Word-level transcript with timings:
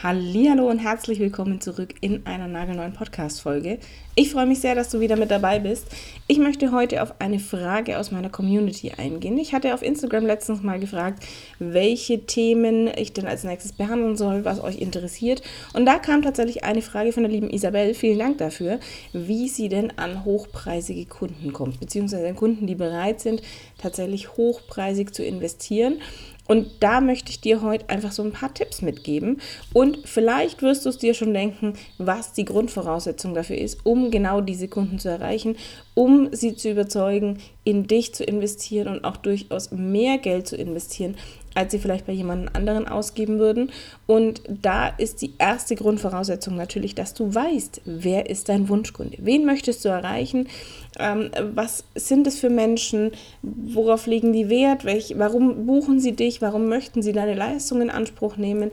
Hallo 0.00 0.70
und 0.70 0.78
herzlich 0.78 1.18
willkommen 1.18 1.60
zurück 1.60 1.96
in 2.02 2.24
einer 2.24 2.46
nagelneuen 2.46 2.92
Podcast-Folge. 2.92 3.80
Ich 4.14 4.30
freue 4.30 4.46
mich 4.46 4.60
sehr, 4.60 4.76
dass 4.76 4.90
du 4.90 5.00
wieder 5.00 5.16
mit 5.16 5.32
dabei 5.32 5.58
bist. 5.58 5.86
Ich 6.28 6.38
möchte 6.38 6.70
heute 6.70 7.02
auf 7.02 7.20
eine 7.20 7.40
Frage 7.40 7.98
aus 7.98 8.12
meiner 8.12 8.28
Community 8.28 8.92
eingehen. 8.96 9.36
Ich 9.38 9.54
hatte 9.54 9.74
auf 9.74 9.82
Instagram 9.82 10.24
letztens 10.24 10.62
mal 10.62 10.78
gefragt, 10.78 11.24
welche 11.58 12.26
Themen 12.26 12.88
ich 12.96 13.12
denn 13.12 13.26
als 13.26 13.42
nächstes 13.42 13.72
behandeln 13.72 14.16
soll, 14.16 14.44
was 14.44 14.62
euch 14.62 14.78
interessiert. 14.78 15.42
Und 15.72 15.84
da 15.84 15.98
kam 15.98 16.22
tatsächlich 16.22 16.62
eine 16.62 16.82
Frage 16.82 17.12
von 17.12 17.24
der 17.24 17.32
lieben 17.32 17.50
Isabel. 17.50 17.92
Vielen 17.92 18.20
Dank 18.20 18.38
dafür, 18.38 18.78
wie 19.12 19.48
sie 19.48 19.68
denn 19.68 19.98
an 19.98 20.24
hochpreisige 20.24 21.06
Kunden 21.06 21.52
kommt, 21.52 21.80
beziehungsweise 21.80 22.28
an 22.28 22.36
Kunden, 22.36 22.68
die 22.68 22.76
bereit 22.76 23.18
sind, 23.18 23.42
tatsächlich 23.78 24.36
hochpreisig 24.36 25.12
zu 25.12 25.24
investieren. 25.24 26.00
Und 26.48 26.68
da 26.80 27.00
möchte 27.00 27.30
ich 27.30 27.40
dir 27.40 27.62
heute 27.62 27.88
einfach 27.90 28.10
so 28.10 28.22
ein 28.22 28.32
paar 28.32 28.52
Tipps 28.52 28.82
mitgeben. 28.82 29.40
Und 29.72 29.98
vielleicht 30.08 30.62
wirst 30.62 30.84
du 30.84 30.88
es 30.88 30.98
dir 30.98 31.14
schon 31.14 31.34
denken, 31.34 31.74
was 31.98 32.32
die 32.32 32.46
Grundvoraussetzung 32.46 33.34
dafür 33.34 33.58
ist, 33.58 33.84
um 33.84 34.10
genau 34.10 34.40
diese 34.40 34.66
Kunden 34.66 34.98
zu 34.98 35.10
erreichen, 35.10 35.56
um 35.94 36.30
sie 36.32 36.56
zu 36.56 36.70
überzeugen, 36.70 37.38
in 37.64 37.86
dich 37.86 38.14
zu 38.14 38.24
investieren 38.24 38.88
und 38.88 39.04
auch 39.04 39.18
durchaus 39.18 39.70
mehr 39.72 40.16
Geld 40.16 40.48
zu 40.48 40.56
investieren, 40.56 41.16
als 41.54 41.72
sie 41.72 41.78
vielleicht 41.78 42.06
bei 42.06 42.12
jemand 42.12 42.54
anderen 42.54 42.88
ausgeben 42.88 43.38
würden. 43.38 43.70
Und 44.06 44.42
da 44.48 44.88
ist 44.88 45.20
die 45.20 45.34
erste 45.38 45.74
Grundvoraussetzung 45.74 46.56
natürlich, 46.56 46.94
dass 46.94 47.14
du 47.14 47.34
weißt, 47.34 47.82
wer 47.84 48.30
ist 48.30 48.48
dein 48.48 48.68
Wunschkunde, 48.68 49.18
wen 49.20 49.44
möchtest 49.44 49.84
du 49.84 49.90
erreichen, 49.90 50.48
ähm, 50.98 51.30
was 51.54 51.84
sind 51.94 52.26
es 52.26 52.38
für 52.38 52.50
Menschen, 52.50 53.12
worauf 53.42 54.06
legen 54.06 54.32
die 54.32 54.48
Wert, 54.48 54.84
welch, 54.84 55.14
warum 55.16 55.66
buchen 55.66 56.00
sie 56.00 56.12
dich, 56.12 56.42
warum 56.42 56.68
möchten 56.68 57.02
sie 57.02 57.12
deine 57.12 57.34
Leistung 57.34 57.80
in 57.80 57.90
Anspruch 57.90 58.36
nehmen? 58.36 58.70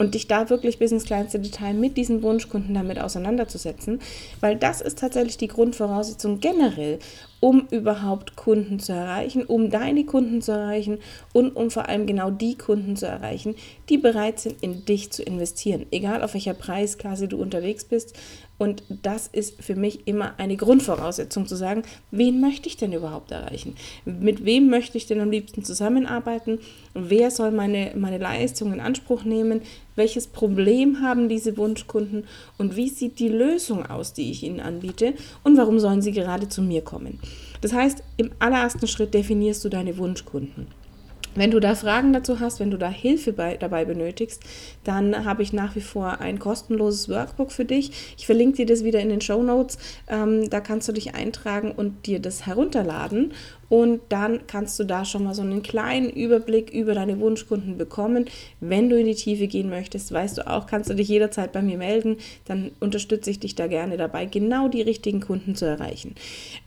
Und 0.00 0.14
dich 0.14 0.28
da 0.28 0.48
wirklich 0.48 0.78
bis 0.78 0.92
ins 0.92 1.06
kleinste 1.06 1.40
Detail 1.40 1.74
mit 1.74 1.96
diesen 1.96 2.22
Wunschkunden 2.22 2.72
damit 2.72 3.00
auseinanderzusetzen, 3.00 3.98
weil 4.40 4.54
das 4.54 4.80
ist 4.80 5.00
tatsächlich 5.00 5.38
die 5.38 5.48
Grundvoraussetzung 5.48 6.38
generell, 6.38 7.00
um 7.40 7.66
überhaupt 7.72 8.36
Kunden 8.36 8.78
zu 8.78 8.92
erreichen, 8.92 9.44
um 9.44 9.70
deine 9.70 10.04
Kunden 10.04 10.40
zu 10.40 10.52
erreichen 10.52 10.98
und 11.32 11.56
um 11.56 11.72
vor 11.72 11.88
allem 11.88 12.06
genau 12.06 12.30
die 12.30 12.56
Kunden 12.56 12.94
zu 12.94 13.06
erreichen, 13.06 13.56
die 13.88 13.98
bereit 13.98 14.38
sind, 14.38 14.56
in 14.60 14.84
dich 14.84 15.10
zu 15.10 15.24
investieren, 15.24 15.86
egal 15.90 16.22
auf 16.22 16.34
welcher 16.34 16.54
Preisklasse 16.54 17.26
du 17.26 17.36
unterwegs 17.36 17.84
bist. 17.84 18.14
Und 18.58 18.82
das 18.88 19.28
ist 19.28 19.62
für 19.62 19.76
mich 19.76 20.06
immer 20.08 20.34
eine 20.38 20.56
Grundvoraussetzung 20.56 21.46
zu 21.46 21.54
sagen, 21.54 21.84
wen 22.10 22.40
möchte 22.40 22.68
ich 22.68 22.76
denn 22.76 22.92
überhaupt 22.92 23.30
erreichen? 23.30 23.76
Mit 24.04 24.44
wem 24.44 24.68
möchte 24.68 24.98
ich 24.98 25.06
denn 25.06 25.20
am 25.20 25.30
liebsten 25.30 25.64
zusammenarbeiten? 25.64 26.58
Wer 26.92 27.30
soll 27.30 27.52
meine, 27.52 27.92
meine 27.96 28.18
Leistung 28.18 28.72
in 28.72 28.80
Anspruch 28.80 29.22
nehmen? 29.22 29.62
Welches 29.94 30.26
Problem 30.26 31.00
haben 31.02 31.28
diese 31.28 31.56
Wunschkunden? 31.56 32.24
Und 32.58 32.74
wie 32.74 32.88
sieht 32.88 33.20
die 33.20 33.28
Lösung 33.28 33.86
aus, 33.86 34.12
die 34.12 34.30
ich 34.30 34.42
ihnen 34.42 34.60
anbiete? 34.60 35.14
Und 35.44 35.56
warum 35.56 35.78
sollen 35.78 36.02
sie 36.02 36.12
gerade 36.12 36.48
zu 36.48 36.60
mir 36.60 36.82
kommen? 36.82 37.20
Das 37.60 37.72
heißt, 37.72 38.02
im 38.16 38.32
allerersten 38.40 38.88
Schritt 38.88 39.14
definierst 39.14 39.64
du 39.64 39.68
deine 39.68 39.98
Wunschkunden. 39.98 40.66
Wenn 41.38 41.52
du 41.52 41.60
da 41.60 41.76
Fragen 41.76 42.12
dazu 42.12 42.40
hast, 42.40 42.58
wenn 42.58 42.72
du 42.72 42.78
da 42.78 42.88
Hilfe 42.88 43.32
bei, 43.32 43.56
dabei 43.56 43.84
benötigst, 43.84 44.42
dann 44.82 45.24
habe 45.24 45.44
ich 45.44 45.52
nach 45.52 45.76
wie 45.76 45.80
vor 45.80 46.20
ein 46.20 46.40
kostenloses 46.40 47.08
Workbook 47.08 47.52
für 47.52 47.64
dich. 47.64 48.16
Ich 48.18 48.26
verlinke 48.26 48.56
dir 48.56 48.66
das 48.66 48.82
wieder 48.82 48.98
in 48.98 49.08
den 49.08 49.20
Show 49.20 49.40
Notes. 49.44 49.78
Ähm, 50.08 50.50
da 50.50 50.58
kannst 50.58 50.88
du 50.88 50.92
dich 50.92 51.14
eintragen 51.14 51.70
und 51.70 52.06
dir 52.06 52.18
das 52.18 52.44
herunterladen 52.44 53.34
und 53.68 54.00
dann 54.08 54.46
kannst 54.46 54.78
du 54.78 54.84
da 54.84 55.04
schon 55.04 55.24
mal 55.24 55.34
so 55.34 55.42
einen 55.42 55.62
kleinen 55.62 56.10
Überblick 56.10 56.70
über 56.70 56.94
deine 56.94 57.20
Wunschkunden 57.20 57.76
bekommen. 57.76 58.26
Wenn 58.60 58.88
du 58.88 58.98
in 58.98 59.06
die 59.06 59.14
Tiefe 59.14 59.46
gehen 59.46 59.68
möchtest, 59.68 60.12
weißt 60.12 60.38
du 60.38 60.46
auch, 60.46 60.66
kannst 60.66 60.88
du 60.88 60.94
dich 60.94 61.08
jederzeit 61.08 61.52
bei 61.52 61.62
mir 61.62 61.76
melden. 61.76 62.16
Dann 62.46 62.70
unterstütze 62.80 63.30
ich 63.30 63.40
dich 63.40 63.54
da 63.54 63.66
gerne 63.66 63.96
dabei, 63.96 64.26
genau 64.26 64.68
die 64.68 64.82
richtigen 64.82 65.20
Kunden 65.20 65.54
zu 65.54 65.66
erreichen. 65.66 66.14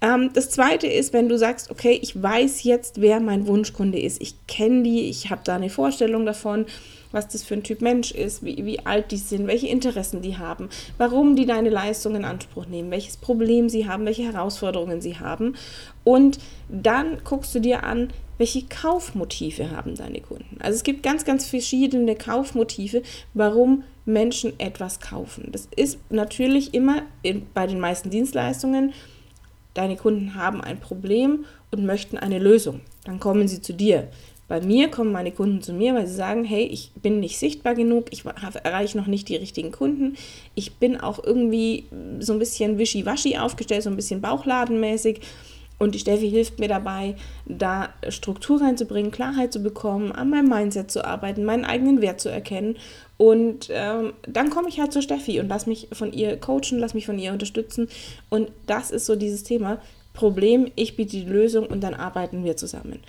Ähm, 0.02 0.30
das 0.34 0.50
zweite 0.50 0.88
ist, 0.88 1.14
wenn 1.14 1.30
du 1.30 1.38
sagst, 1.38 1.72
okay, 1.72 1.98
ich 2.02 2.22
weiß 2.22 2.64
jetzt, 2.64 3.02
wer 3.02 3.20
mein 3.20 3.48
Wunschkunde 3.48 4.00
ist. 4.00 4.22
Ich 4.22 4.36
kenne 4.48 4.84
die, 4.84 5.10
ich 5.10 5.30
habe 5.30 5.42
da 5.44 5.56
eine 5.56 5.70
Vorstellung 5.70 6.26
davon 6.26 6.66
was 7.12 7.28
das 7.28 7.44
für 7.44 7.56
ein 7.56 7.64
Typ 7.64 7.82
Mensch 7.82 8.12
ist, 8.12 8.44
wie, 8.44 8.66
wie 8.66 8.86
alt 8.86 9.12
die 9.12 9.18
sind, 9.18 9.48
welche 9.48 9.68
Interessen 9.68 10.22
die 10.22 10.38
haben, 10.38 10.70
warum 10.98 11.36
die 11.36 11.46
deine 11.46 11.70
Leistung 11.70 12.16
in 12.16 12.26
Anspruch 12.26 12.66
nehmen, 12.66 12.92
welches 12.92 13.18
Problem 13.18 13.70
sie 13.70 13.88
haben, 13.88 14.06
welche 14.06 14.24
Herausforderungen 14.24 15.02
sie 15.02 15.18
haben. 15.18 15.56
Und 16.04 16.40
dann 16.70 17.20
guckst 17.24 17.54
du 17.54 17.60
dir 17.60 17.84
an, 17.84 18.10
welche 18.38 18.64
Kaufmotive 18.64 19.70
haben 19.70 19.96
deine 19.96 20.20
Kunden. 20.20 20.58
Also 20.62 20.76
es 20.76 20.84
gibt 20.84 21.04
ganz, 21.04 21.26
ganz 21.26 21.46
verschiedene 21.46 22.16
Kaufmotive, 22.16 23.04
warum 23.36 23.84
Menschen 24.06 24.60
etwas 24.60 25.00
kaufen. 25.00 25.50
Das 25.52 25.68
ist 25.76 26.00
natürlich 26.10 26.74
immer 26.74 27.04
in, 27.22 27.46
bei 27.54 27.68
den 27.68 27.80
meisten 27.80 28.10
Dienstleistungen, 28.10 28.94
deine 29.74 29.96
Kunden 29.96 30.36
haben 30.36 30.62
ein 30.62 30.80
Problem 30.80 31.46
und 31.70 31.86
möchten 31.86 32.18
eine 32.18 32.40
Lösung. 32.40 32.82
Dann 33.06 33.20
kommen 33.20 33.48
sie 33.48 33.62
zu 33.62 33.74
dir. 33.74 34.10
Bei 34.52 34.60
mir 34.60 34.90
kommen 34.90 35.14
meine 35.14 35.32
Kunden 35.32 35.62
zu 35.62 35.72
mir, 35.72 35.96
weil 35.96 36.08
sie 36.08 36.14
sagen, 36.14 36.44
hey, 36.44 36.66
ich 36.66 36.92
bin 37.02 37.22
nicht 37.22 37.40
sichtbar 37.40 37.74
genug, 37.74 38.08
ich 38.12 38.26
erreiche 38.26 38.98
noch 38.98 39.08
nicht 39.08 39.30
die 39.30 39.38
richtigen 39.38 39.72
Kunden, 39.72 40.18
ich 40.56 40.74
bin 40.74 41.00
auch 41.00 41.24
irgendwie 41.24 41.86
so 42.20 42.34
ein 42.34 42.40
bisschen 42.40 42.78
wischiwaschi 42.78 43.38
aufgestellt, 43.38 43.84
so 43.84 43.90
ein 43.90 43.96
bisschen 43.96 44.20
bauchladenmäßig. 44.20 45.22
Und 45.80 45.96
die 45.96 46.00
Steffi 46.00 46.30
hilft 46.30 46.60
mir 46.60 46.68
dabei, 46.68 47.16
da 47.46 47.94
Struktur 48.10 48.60
reinzubringen, 48.60 49.10
Klarheit 49.10 49.54
zu 49.54 49.64
bekommen, 49.64 50.12
an 50.12 50.30
meinem 50.30 50.50
Mindset 50.50 50.92
zu 50.92 51.06
arbeiten, 51.06 51.46
meinen 51.46 51.64
eigenen 51.64 52.02
Wert 52.02 52.20
zu 52.20 52.28
erkennen. 52.28 52.76
Und 53.16 53.70
ähm, 53.72 54.12
dann 54.28 54.50
komme 54.50 54.68
ich 54.68 54.82
halt 54.82 54.92
zur 54.92 55.02
Steffi 55.02 55.40
und 55.40 55.48
lass 55.48 55.66
mich 55.66 55.88
von 55.94 56.12
ihr 56.12 56.36
coachen, 56.36 56.78
lass 56.78 56.94
mich 56.94 57.06
von 57.06 57.18
ihr 57.18 57.32
unterstützen. 57.32 57.88
Und 58.30 58.52
das 58.68 58.92
ist 58.92 59.06
so 59.06 59.16
dieses 59.16 59.44
Thema. 59.44 59.80
Problem, 60.14 60.70
ich 60.76 60.98
biete 60.98 61.16
die 61.16 61.24
Lösung 61.24 61.68
und 61.68 61.82
dann 61.82 61.94
arbeiten 61.94 62.44
wir 62.44 62.58
zusammen. 62.58 63.00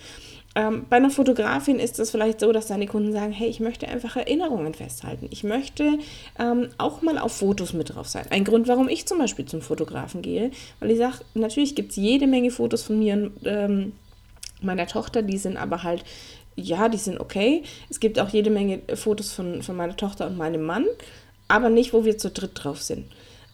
Ähm, 0.54 0.84
bei 0.90 0.96
einer 0.96 1.10
Fotografin 1.10 1.78
ist 1.78 1.98
es 1.98 2.10
vielleicht 2.10 2.40
so, 2.40 2.52
dass 2.52 2.66
deine 2.66 2.86
Kunden 2.86 3.12
sagen, 3.12 3.32
hey, 3.32 3.48
ich 3.48 3.60
möchte 3.60 3.88
einfach 3.88 4.16
Erinnerungen 4.16 4.74
festhalten. 4.74 5.28
Ich 5.30 5.44
möchte 5.44 5.98
ähm, 6.38 6.68
auch 6.76 7.00
mal 7.00 7.18
auf 7.18 7.32
Fotos 7.32 7.72
mit 7.72 7.94
drauf 7.94 8.08
sein. 8.08 8.26
Ein 8.30 8.44
Grund, 8.44 8.68
warum 8.68 8.88
ich 8.88 9.06
zum 9.06 9.18
Beispiel 9.18 9.46
zum 9.46 9.62
Fotografen 9.62 10.20
gehe, 10.20 10.50
weil 10.80 10.90
ich 10.90 10.98
sage, 10.98 11.18
natürlich 11.34 11.74
gibt 11.74 11.92
es 11.92 11.96
jede 11.96 12.26
Menge 12.26 12.50
Fotos 12.50 12.82
von 12.82 12.98
mir 12.98 13.14
und 13.14 13.32
ähm, 13.44 13.92
meiner 14.60 14.86
Tochter, 14.86 15.22
die 15.22 15.38
sind 15.38 15.56
aber 15.56 15.82
halt, 15.82 16.04
ja, 16.54 16.90
die 16.90 16.98
sind 16.98 17.18
okay. 17.18 17.62
Es 17.88 17.98
gibt 17.98 18.18
auch 18.18 18.28
jede 18.28 18.50
Menge 18.50 18.80
Fotos 18.94 19.32
von, 19.32 19.62
von 19.62 19.74
meiner 19.74 19.96
Tochter 19.96 20.26
und 20.26 20.36
meinem 20.36 20.62
Mann, 20.62 20.84
aber 21.48 21.70
nicht, 21.70 21.94
wo 21.94 22.04
wir 22.04 22.18
zu 22.18 22.30
dritt 22.30 22.52
drauf 22.54 22.82
sind. 22.82 23.06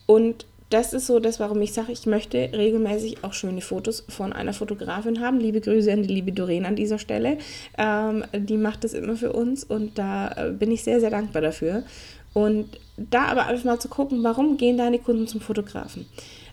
Und 0.06 0.46
das 0.70 0.92
ist 0.92 1.06
so 1.06 1.18
das, 1.18 1.40
warum 1.40 1.60
ich 1.62 1.72
sage, 1.72 1.92
ich 1.92 2.04
möchte 2.06 2.50
regelmäßig 2.52 3.24
auch 3.24 3.32
schöne 3.32 3.62
Fotos 3.62 4.04
von 4.08 4.32
einer 4.32 4.52
Fotografin 4.52 5.20
haben. 5.20 5.40
Liebe 5.40 5.60
Grüße 5.60 5.90
an 5.92 6.02
die 6.02 6.12
liebe 6.12 6.32
Doreen 6.32 6.66
an 6.66 6.76
dieser 6.76 6.98
Stelle. 6.98 7.38
Ähm, 7.78 8.24
die 8.34 8.58
macht 8.58 8.84
das 8.84 8.92
immer 8.92 9.16
für 9.16 9.32
uns 9.32 9.64
und 9.64 9.98
da 9.98 10.28
äh, 10.32 10.50
bin 10.50 10.70
ich 10.70 10.84
sehr, 10.84 11.00
sehr 11.00 11.10
dankbar 11.10 11.42
dafür. 11.42 11.84
Und 12.34 12.78
da 12.96 13.24
aber 13.26 13.46
einfach 13.46 13.64
mal 13.64 13.80
zu 13.80 13.88
gucken, 13.88 14.22
warum 14.22 14.58
gehen 14.58 14.76
deine 14.76 14.98
Kunden 14.98 15.26
zum 15.26 15.40
Fotografen? 15.40 16.06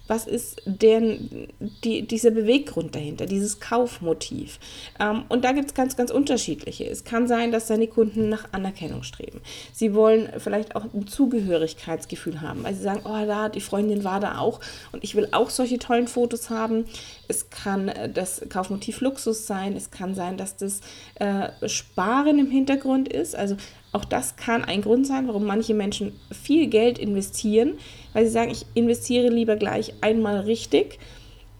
Was 0.07 0.27
ist 0.27 0.61
denn 0.66 1.47
die, 1.83 2.07
dieser 2.07 2.31
Beweggrund 2.31 2.95
dahinter, 2.95 3.25
dieses 3.25 3.59
Kaufmotiv. 3.59 4.59
Ähm, 4.99 5.23
und 5.29 5.43
da 5.43 5.51
gibt 5.51 5.67
es 5.67 5.73
ganz, 5.73 5.95
ganz 5.95 6.11
unterschiedliche. 6.11 6.85
Es 6.85 7.03
kann 7.03 7.27
sein, 7.27 7.51
dass 7.51 7.67
deine 7.67 7.88
Kunden 7.88 8.29
nach 8.29 8.45
Anerkennung 8.51 9.03
streben. 9.03 9.41
Sie 9.73 9.94
wollen 9.94 10.29
vielleicht 10.38 10.75
auch 10.75 10.85
ein 10.94 11.07
Zugehörigkeitsgefühl 11.07 12.41
haben, 12.41 12.63
weil 12.63 12.75
sie 12.75 12.83
sagen, 12.83 13.01
oh, 13.06 13.25
da, 13.25 13.50
die 13.50 13.62
Freundin 13.62 14.03
war 14.03 14.19
da 14.19 14.38
auch 14.38 14.59
und 14.91 15.03
ich 15.03 15.15
will 15.15 15.27
auch 15.31 15.50
solche 15.50 15.80
tollen 15.80 16.07
Fotos 16.07 16.50
haben. 16.50 16.85
Es 17.27 17.50
kann 17.50 17.89
äh, 17.89 18.09
das 18.09 18.41
Kaufmotiv 18.50 19.01
Luxus 19.01 19.47
sein, 19.47 19.75
es 19.75 19.91
kann 19.91 20.15
sein, 20.15 20.38
dass 20.38 20.57
das 20.57 20.81
äh, 21.15 21.50
Sparen 21.68 22.39
im 22.39 22.51
Hintergrund 22.51 23.12
ist. 23.12 23.35
Also 23.35 23.57
auch 23.95 24.06
das 24.06 24.36
kann 24.36 24.63
ein 24.65 24.81
Grund 24.81 25.07
sein, 25.07 25.27
warum 25.27 25.45
manche 25.45 25.74
Menschen 25.74 26.19
viel 26.31 26.68
Geld 26.68 27.00
investieren, 27.00 27.77
weil 28.13 28.25
sie 28.25 28.31
sagen, 28.31 28.51
ich 28.51 28.65
investiere 28.74 29.30
lieber 29.30 29.56
gleich 29.56 29.94
einmal 30.01 30.42
richtig, 30.42 31.00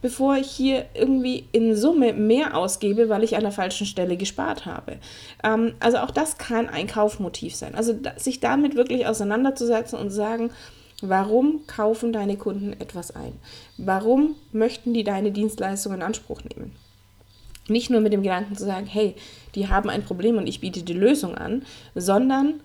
bevor 0.02 0.36
ich 0.36 0.52
hier 0.52 0.86
irgendwie 0.94 1.46
in 1.52 1.76
Summe 1.76 2.14
mehr 2.14 2.56
ausgebe, 2.56 3.10
weil 3.10 3.24
ich 3.24 3.36
an 3.36 3.44
der 3.44 3.52
falschen 3.52 3.88
Stelle 3.88 4.18
gespart 4.18 4.66
habe. 4.66 4.98
Ähm, 5.44 5.74
also 5.80 5.98
auch 6.00 6.12
das 6.12 6.38
kann 6.38 6.70
ein 6.70 6.88
Kaufmotiv 6.88 7.56
sein. 7.56 7.74
Also 7.74 7.94
da, 7.94 8.12
sich 8.18 8.40
damit 8.42 8.76
wirklich 8.76 9.08
auseinanderzusetzen 9.08 9.98
und 9.98 10.10
sagen, 10.10 10.52
Warum 11.02 11.68
kaufen 11.68 12.14
deine 12.14 12.38
Kunden 12.38 12.72
etwas 12.74 13.12
ein? 13.12 13.34
Warum 13.78 14.36
möchten 14.54 14.94
die 14.94 15.04
deine 15.04 15.32
Dienstleistung 15.32 15.94
in 15.94 16.02
Anspruch 16.02 16.42
nehmen? 16.44 16.74
Nicht 17.68 17.90
nur 17.90 18.02
mit 18.02 18.14
dem 18.14 18.22
Gedanken 18.22 18.56
zu 18.56 18.66
sagen, 18.66 18.86
hey, 18.86 19.16
die 19.56 19.68
haben 19.68 19.90
ein 19.90 20.04
Problem 20.04 20.38
und 20.38 20.48
ich 20.48 20.62
biete 20.62 20.84
die 20.84 20.94
Lösung 20.94 21.36
an, 21.36 21.64
sondern 21.96 22.62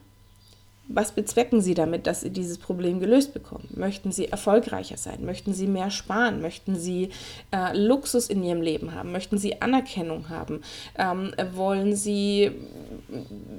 was 0.93 1.13
bezwecken 1.13 1.61
Sie 1.61 1.75
damit, 1.75 2.07
dass 2.07 2.23
Sie 2.23 2.31
dieses 2.31 2.59
Problem 2.59 3.01
gelöst 3.01 3.33
bekommen? 3.33 3.69
Möchten 3.75 4.11
Sie 4.13 4.27
erfolgreicher 4.27 4.97
sein? 4.97 5.25
Möchten 5.25 5.55
Sie 5.55 5.67
mehr 5.67 5.91
sparen? 5.91 6.43
Möchten 6.43 6.77
Sie 6.77 7.11
äh, 7.53 7.77
Luxus 7.77 8.29
in 8.29 8.43
Ihrem 8.43 8.61
Leben 8.61 8.95
haben? 8.95 9.13
Möchten 9.13 9.39
Sie 9.39 9.63
Anerkennung 9.63 10.29
haben? 10.29 10.63
Ähm, 10.99 11.33
wollen 11.55 11.95
Sie 11.95 12.51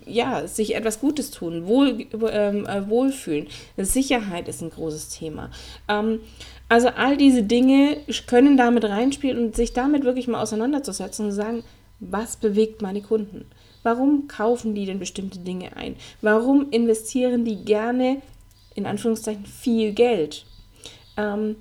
ja, 0.06 0.46
sich 0.48 0.76
etwas 0.76 1.00
Gutes 1.00 1.32
tun? 1.32 1.68
Wohl, 1.68 2.06
ähm, 2.32 2.66
äh, 2.66 2.90
wohlfühlen? 2.90 3.48
Sicherheit 3.78 4.48
ist 4.48 4.62
ein 4.62 4.70
großes 4.70 5.10
Thema. 5.10 5.50
Ähm, 5.88 6.20
also 6.68 6.90
all 6.90 7.18
diese 7.18 7.44
Dinge 7.44 7.98
können 8.28 8.58
damit 8.58 8.86
reinspielen 8.86 9.46
und 9.46 9.56
sich 9.56 9.74
damit 9.74 10.04
wirklich 10.04 10.28
mal 10.28 10.42
auseinanderzusetzen 10.42 11.26
und 11.28 11.32
sagen, 11.32 11.64
was 12.02 12.36
bewegt 12.36 12.82
meine 12.82 13.02
Kunden? 13.02 13.46
Warum 13.84 14.28
kaufen 14.28 14.76
die 14.76 14.86
denn 14.86 15.00
bestimmte 15.00 15.40
Dinge 15.40 15.78
ein? 15.78 15.96
Warum 16.22 16.70
investieren 16.72 17.46
die 17.46 17.64
gerne, 17.64 18.22
in 18.76 18.86
Anführungszeichen, 18.86 19.46
viel 19.46 19.94
Geld? 19.94 20.46
Ähm, 21.16 21.56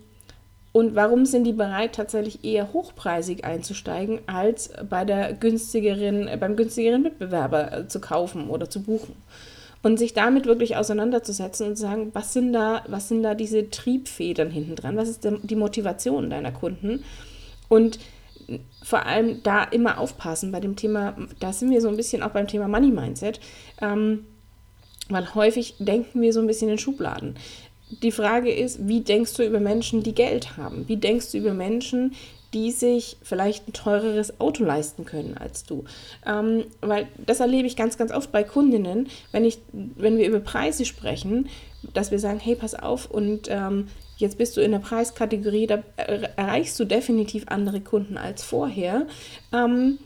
und 0.72 0.94
warum 0.94 1.26
sind 1.26 1.44
die 1.44 1.52
bereit, 1.52 1.94
tatsächlich 1.94 2.44
eher 2.44 2.72
hochpreisig 2.72 3.44
einzusteigen, 3.44 4.20
als 4.26 4.70
bei 4.88 5.04
der 5.04 5.32
günstigeren, 5.34 6.28
beim 6.38 6.56
günstigeren 6.56 7.02
Mitbewerber 7.02 7.72
äh, 7.72 7.88
zu 7.88 8.00
kaufen 8.00 8.48
oder 8.48 8.70
zu 8.70 8.82
buchen? 8.82 9.14
Und 9.82 9.98
sich 9.98 10.12
damit 10.12 10.44
wirklich 10.44 10.76
auseinanderzusetzen 10.76 11.69
und 11.69 11.76
zu 11.76 11.82
sagen, 11.82 12.10
was 12.12 12.34
sind 12.34 12.52
da, 12.52 12.84
was 12.87 13.08
sind 13.08 13.22
da 13.22 13.34
diese 13.34 13.70
Triebfedern 13.70 14.50
hinten 14.50 14.76
dran? 14.76 14.96
Was 14.96 15.08
ist 15.08 15.26
die 15.42 15.56
Motivation 15.56 16.28
deiner 16.28 16.52
Kunden? 16.52 17.02
Und 17.70 17.98
vor 18.82 19.06
allem 19.06 19.43
da 19.43 19.64
immer 19.64 19.99
aufpassen 19.99 20.52
bei 20.52 20.61
dem 20.61 20.76
Thema, 20.76 21.17
da 21.38 21.52
sind 21.52 21.70
wir 21.70 21.81
so 21.81 21.88
ein 21.88 21.97
bisschen 21.97 22.23
auch 22.23 22.31
beim 22.31 22.49
Thema 22.49 22.69
Money 22.69 22.91
Mindset, 22.91 23.41
ähm, 23.81 24.26
weil 25.08 25.35
häufig 25.35 25.75
denken 25.79 26.20
wir 26.20 26.32
so 26.32 26.41
ein 26.41 26.47
bisschen 26.47 26.70
in 26.70 26.79
Schubladen. 26.79 27.37
Die 28.02 28.12
Frage 28.12 28.52
ist, 28.52 28.87
wie 28.87 29.00
denkst 29.00 29.35
du 29.35 29.44
über 29.44 29.58
Menschen, 29.58 30.02
die 30.02 30.14
Geld 30.14 30.56
haben? 30.56 30.88
Wie 30.88 30.97
denkst 30.97 31.32
du 31.32 31.38
über 31.38 31.52
Menschen, 31.52 32.12
die 32.52 32.73
sich 32.73 33.17
vielleicht 33.23 33.69
ein 33.69 33.73
teureres 33.73 34.41
Auto 34.41 34.64
leisten 34.64 35.05
können 35.05 35.37
als 35.38 35.64
du. 35.64 35.85
Ähm, 36.26 36.64
weil 36.81 37.06
das 37.25 37.41
erlebe 37.41 37.67
ich 37.67 37.76
ganz, 37.76 37.97
ganz 37.97 38.12
oft 38.12 38.32
bei 38.32 38.43
Kundinnen, 38.43 39.08
wenn, 39.31 39.44
ich, 39.44 39.58
wenn 39.73 40.19
wir 40.19 40.26
über 40.26 40.41
Preise 40.41 40.85
sprechen, 40.85 41.49
dass 41.94 42.11
wir 42.11 42.19
sagen, 42.19 42.41
hey, 42.41 42.56
pass 42.56 42.75
auf 42.75 43.11
und 43.11 43.49
ähm, 43.49 43.88
Jetzt 44.20 44.37
bist 44.37 44.56
du 44.56 44.61
in 44.61 44.72
der 44.72 44.81
Preiskategorie, 44.81 45.67
da 45.67 45.82
erreichst 45.96 46.78
du 46.78 46.84
definitiv 46.84 47.44
andere 47.49 47.81
Kunden 47.81 48.19
als 48.19 48.43
vorher. 48.43 49.06
Ähm, 49.52 49.99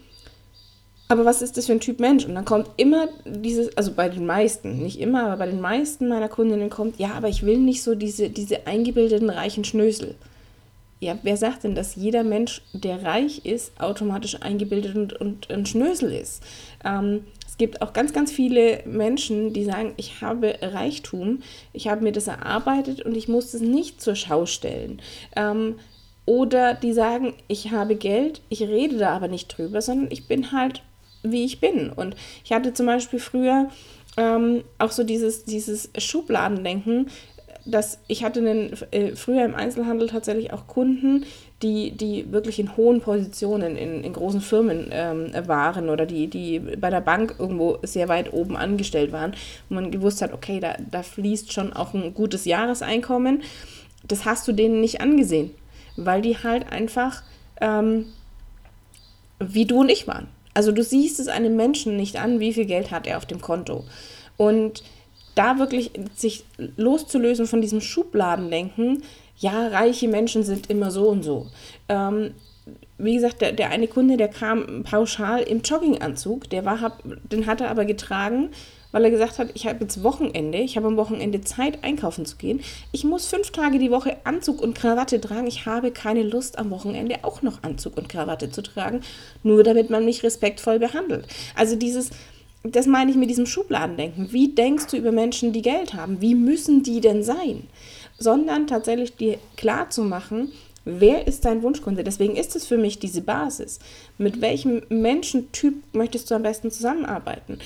aber 1.09 1.25
was 1.25 1.43
ist 1.43 1.57
das 1.57 1.67
für 1.67 1.73
ein 1.73 1.81
Typ 1.81 2.01
Mensch? 2.01 2.25
Und 2.25 2.35
dann 2.35 2.45
kommt 2.45 2.71
immer 2.77 3.09
dieses, 3.25 3.77
also 3.77 3.93
bei 3.93 4.09
den 4.09 4.25
meisten, 4.25 4.79
nicht 4.79 5.01
immer, 5.01 5.25
aber 5.25 5.39
bei 5.39 5.47
den 5.47 5.61
meisten 5.61 6.09
meiner 6.09 6.29
Kundinnen 6.29 6.71
kommt, 6.71 6.99
ja, 6.99 7.13
aber 7.15 7.29
ich 7.29 7.45
will 7.45 7.59
nicht 7.59 7.83
so 7.83 7.95
diese, 7.95 8.31
diese 8.31 8.67
eingebildeten 8.67 9.31
reichen 9.31 9.65
Schnösel. 9.65 10.15
Ja, 11.01 11.19
wer 11.23 11.37
sagt 11.37 11.65
denn, 11.65 11.75
dass 11.75 11.97
jeder 11.97 12.23
Mensch, 12.23 12.63
der 12.73 13.03
reich 13.03 13.45
ist, 13.45 13.79
automatisch 13.81 14.41
eingebildet 14.41 14.95
und, 14.95 15.21
und 15.21 15.51
ein 15.51 15.67
Schnösel 15.67 16.13
ist? 16.13 16.43
Ähm, 16.85 17.25
es 17.55 17.59
gibt 17.59 17.83
auch 17.83 17.93
ganz, 17.93 18.13
ganz 18.13 18.33
viele 18.33 18.83
Menschen, 18.85 19.53
die 19.53 19.65
sagen, 19.65 19.95
ich 19.97 20.21
habe 20.21 20.59
Reichtum, 20.61 21.39
ich 21.73 21.87
habe 21.87 22.03
mir 22.03 22.11
das 22.11 22.27
erarbeitet 22.27 23.03
und 23.03 23.17
ich 23.17 23.29
muss 23.29 23.55
es 23.55 23.61
nicht 23.61 24.01
zur 24.01 24.17
Schau 24.17 24.45
stellen. 24.45 25.01
Ähm, 25.37 25.77
oder 26.27 26.75
die 26.75 26.93
sagen, 26.93 27.33
ich 27.47 27.71
habe 27.71 27.95
Geld, 27.95 28.41
ich 28.49 28.63
rede 28.63 28.99
da 28.99 29.11
aber 29.11 29.29
nicht 29.29 29.57
drüber, 29.57 29.81
sondern 29.83 30.11
ich 30.11 30.27
bin 30.27 30.51
halt, 30.51 30.83
wie 31.23 31.45
ich 31.45 31.61
bin. 31.61 31.91
Und 31.91 32.17
ich 32.45 32.51
hatte 32.51 32.75
zum 32.75 32.87
Beispiel 32.87 33.21
früher 33.21 33.69
ähm, 34.17 34.65
auch 34.79 34.91
so 34.91 35.05
dieses, 35.05 35.45
dieses 35.45 35.91
Schubladendenken, 35.97 37.09
dass 37.67 38.01
ich 38.09 38.25
hatte 38.25 38.41
einen, 38.41 38.73
äh, 38.91 39.15
früher 39.15 39.45
im 39.45 39.55
Einzelhandel 39.55 40.09
tatsächlich 40.09 40.53
auch 40.53 40.67
Kunden, 40.67 41.25
die, 41.65 41.93
die 41.93 42.31
wirklich 42.31 42.61
in 42.61 42.77
hohen 42.77 43.01
Positionen 43.01 43.77
in, 43.77 44.05
in 44.05 44.13
großen 44.13 44.43
Firmen 44.43 44.89
ähm, 44.93 45.33
waren 45.47 45.89
oder 45.89 46.05
die, 46.05 46.29
die 46.29 46.61
bei 46.61 46.91
der 46.91 47.01
Bank 47.01 47.37
irgendwo 47.39 47.79
sehr 47.83 48.09
weit 48.09 48.33
oben 48.33 48.57
angestellt 48.57 49.11
waren, 49.11 49.35
wo 49.69 49.75
man 49.75 49.91
gewusst 49.91 50.23
hat, 50.23 50.33
okay, 50.33 50.61
da, 50.61 50.77
da 50.91 51.03
fließt 51.03 51.53
schon 51.53 51.73
auch 51.73 51.95
ein 51.95 52.15
gutes 52.15 52.45
Jahreseinkommen. 52.45 53.43
Das 54.07 54.27
hast 54.27 54.47
du 54.47 54.53
denen 54.53 54.81
nicht 54.81 55.01
angesehen, 55.01 55.51
weil 55.97 56.21
die 56.21 56.37
halt 56.37 56.71
einfach 56.71 57.23
ähm, 57.61 58.07
wie 59.41 59.65
du 59.65 59.81
und 59.81 59.91
ich 59.91 60.07
waren. 60.07 60.29
Also 60.53 60.71
du 60.71 60.85
siehst 60.85 61.19
es 61.19 61.29
einem 61.29 61.57
Menschen 61.57 61.97
nicht 61.97 62.21
an, 62.21 62.41
wie 62.41 62.53
viel 62.53 62.67
Geld 62.67 62.91
hat 62.91 63.07
er 63.07 63.17
auf 63.17 63.27
dem 63.27 63.41
Konto. 63.41 63.85
Und 64.37 64.85
da 65.35 65.59
wirklich 65.59 65.91
sich 66.15 66.45
loszulösen 66.77 67.47
von 67.47 67.61
diesem 67.61 67.81
Schubladendenken, 67.81 69.03
ja, 69.37 69.69
reiche 69.69 70.09
Menschen 70.09 70.43
sind 70.45 70.71
immer 70.71 70.91
so 70.91 71.09
und 71.09 71.23
so. 71.23 71.47
Ähm, 71.89 72.35
wie 72.99 73.15
gesagt, 73.15 73.41
der, 73.41 73.53
der 73.53 73.71
eine 73.71 73.89
Kunde, 73.89 74.17
der 74.17 74.29
kam 74.29 74.85
pauschal 74.85 75.43
im 75.43 75.63
Jogginganzug, 75.63 76.49
der 76.51 76.65
war, 76.65 76.99
den 77.31 77.47
hat 77.47 77.61
er 77.61 77.71
aber 77.71 77.85
getragen, 77.85 78.51
weil 78.93 79.05
er 79.05 79.11
gesagt 79.11 79.41
hat, 79.41 79.49
ich 79.55 79.67
habe 79.67 79.81
jetzt 79.81 80.05
Wochenende, 80.05 80.59
ich 80.59 80.77
habe 80.77 80.87
am 80.87 80.97
Wochenende 80.97 81.41
Zeit, 81.41 81.83
einkaufen 81.83 82.25
zu 82.27 82.37
gehen. 82.37 82.61
Ich 82.93 83.03
muss 83.03 83.27
fünf 83.27 83.51
Tage 83.51 83.81
die 83.81 83.91
Woche 83.91 84.19
Anzug 84.23 84.63
und 84.63 84.77
Krawatte 84.77 85.21
tragen. 85.21 85.49
Ich 85.49 85.67
habe 85.67 85.91
keine 85.91 86.23
Lust, 86.23 86.59
am 86.59 86.71
Wochenende 86.71 87.17
auch 87.23 87.43
noch 87.43 87.65
Anzug 87.65 87.97
und 87.97 88.09
Krawatte 88.09 88.53
zu 88.53 88.63
tragen, 88.63 89.01
nur 89.43 89.65
damit 89.65 89.91
man 89.91 90.05
mich 90.05 90.23
respektvoll 90.23 90.79
behandelt. 90.79 91.27
Also 91.57 91.75
dieses, 91.75 92.11
das 92.63 92.87
meine 92.87 93.11
ich 93.11 93.17
mit 93.17 93.31
diesem 93.31 93.47
Schubladendenken. 93.47 94.33
Wie 94.33 94.55
denkst 94.55 94.87
du 94.87 94.97
über 94.97 95.11
Menschen, 95.11 95.53
die 95.53 95.63
Geld 95.63 95.95
haben? 95.95 96.21
Wie 96.21 96.37
müssen 96.37 96.85
die 96.85 97.01
denn 97.01 97.25
sein? 97.25 97.67
Sondern 98.19 98.67
tatsächlich 98.67 99.17
dir 99.17 99.39
klar 99.57 99.91
zu 99.91 100.03
machen, 100.03 100.53
wer 100.85 101.27
ist 101.27 101.45
dein 101.45 101.63
Wunschkunde? 101.63 102.05
Deswegen 102.05 102.37
ist 102.37 102.55
es 102.57 102.67
für 102.67 102.77
mich 102.77 102.99
diese 102.99 103.23
Basis. 103.23 103.79
Mit 104.19 104.41
welchem 104.41 104.83
Menschentyp 104.89 105.75
möchtest 105.93 106.31
du 106.31 106.35
am 106.35 106.43
besten 106.43 106.71
zusammenarbeiten? 106.71 107.59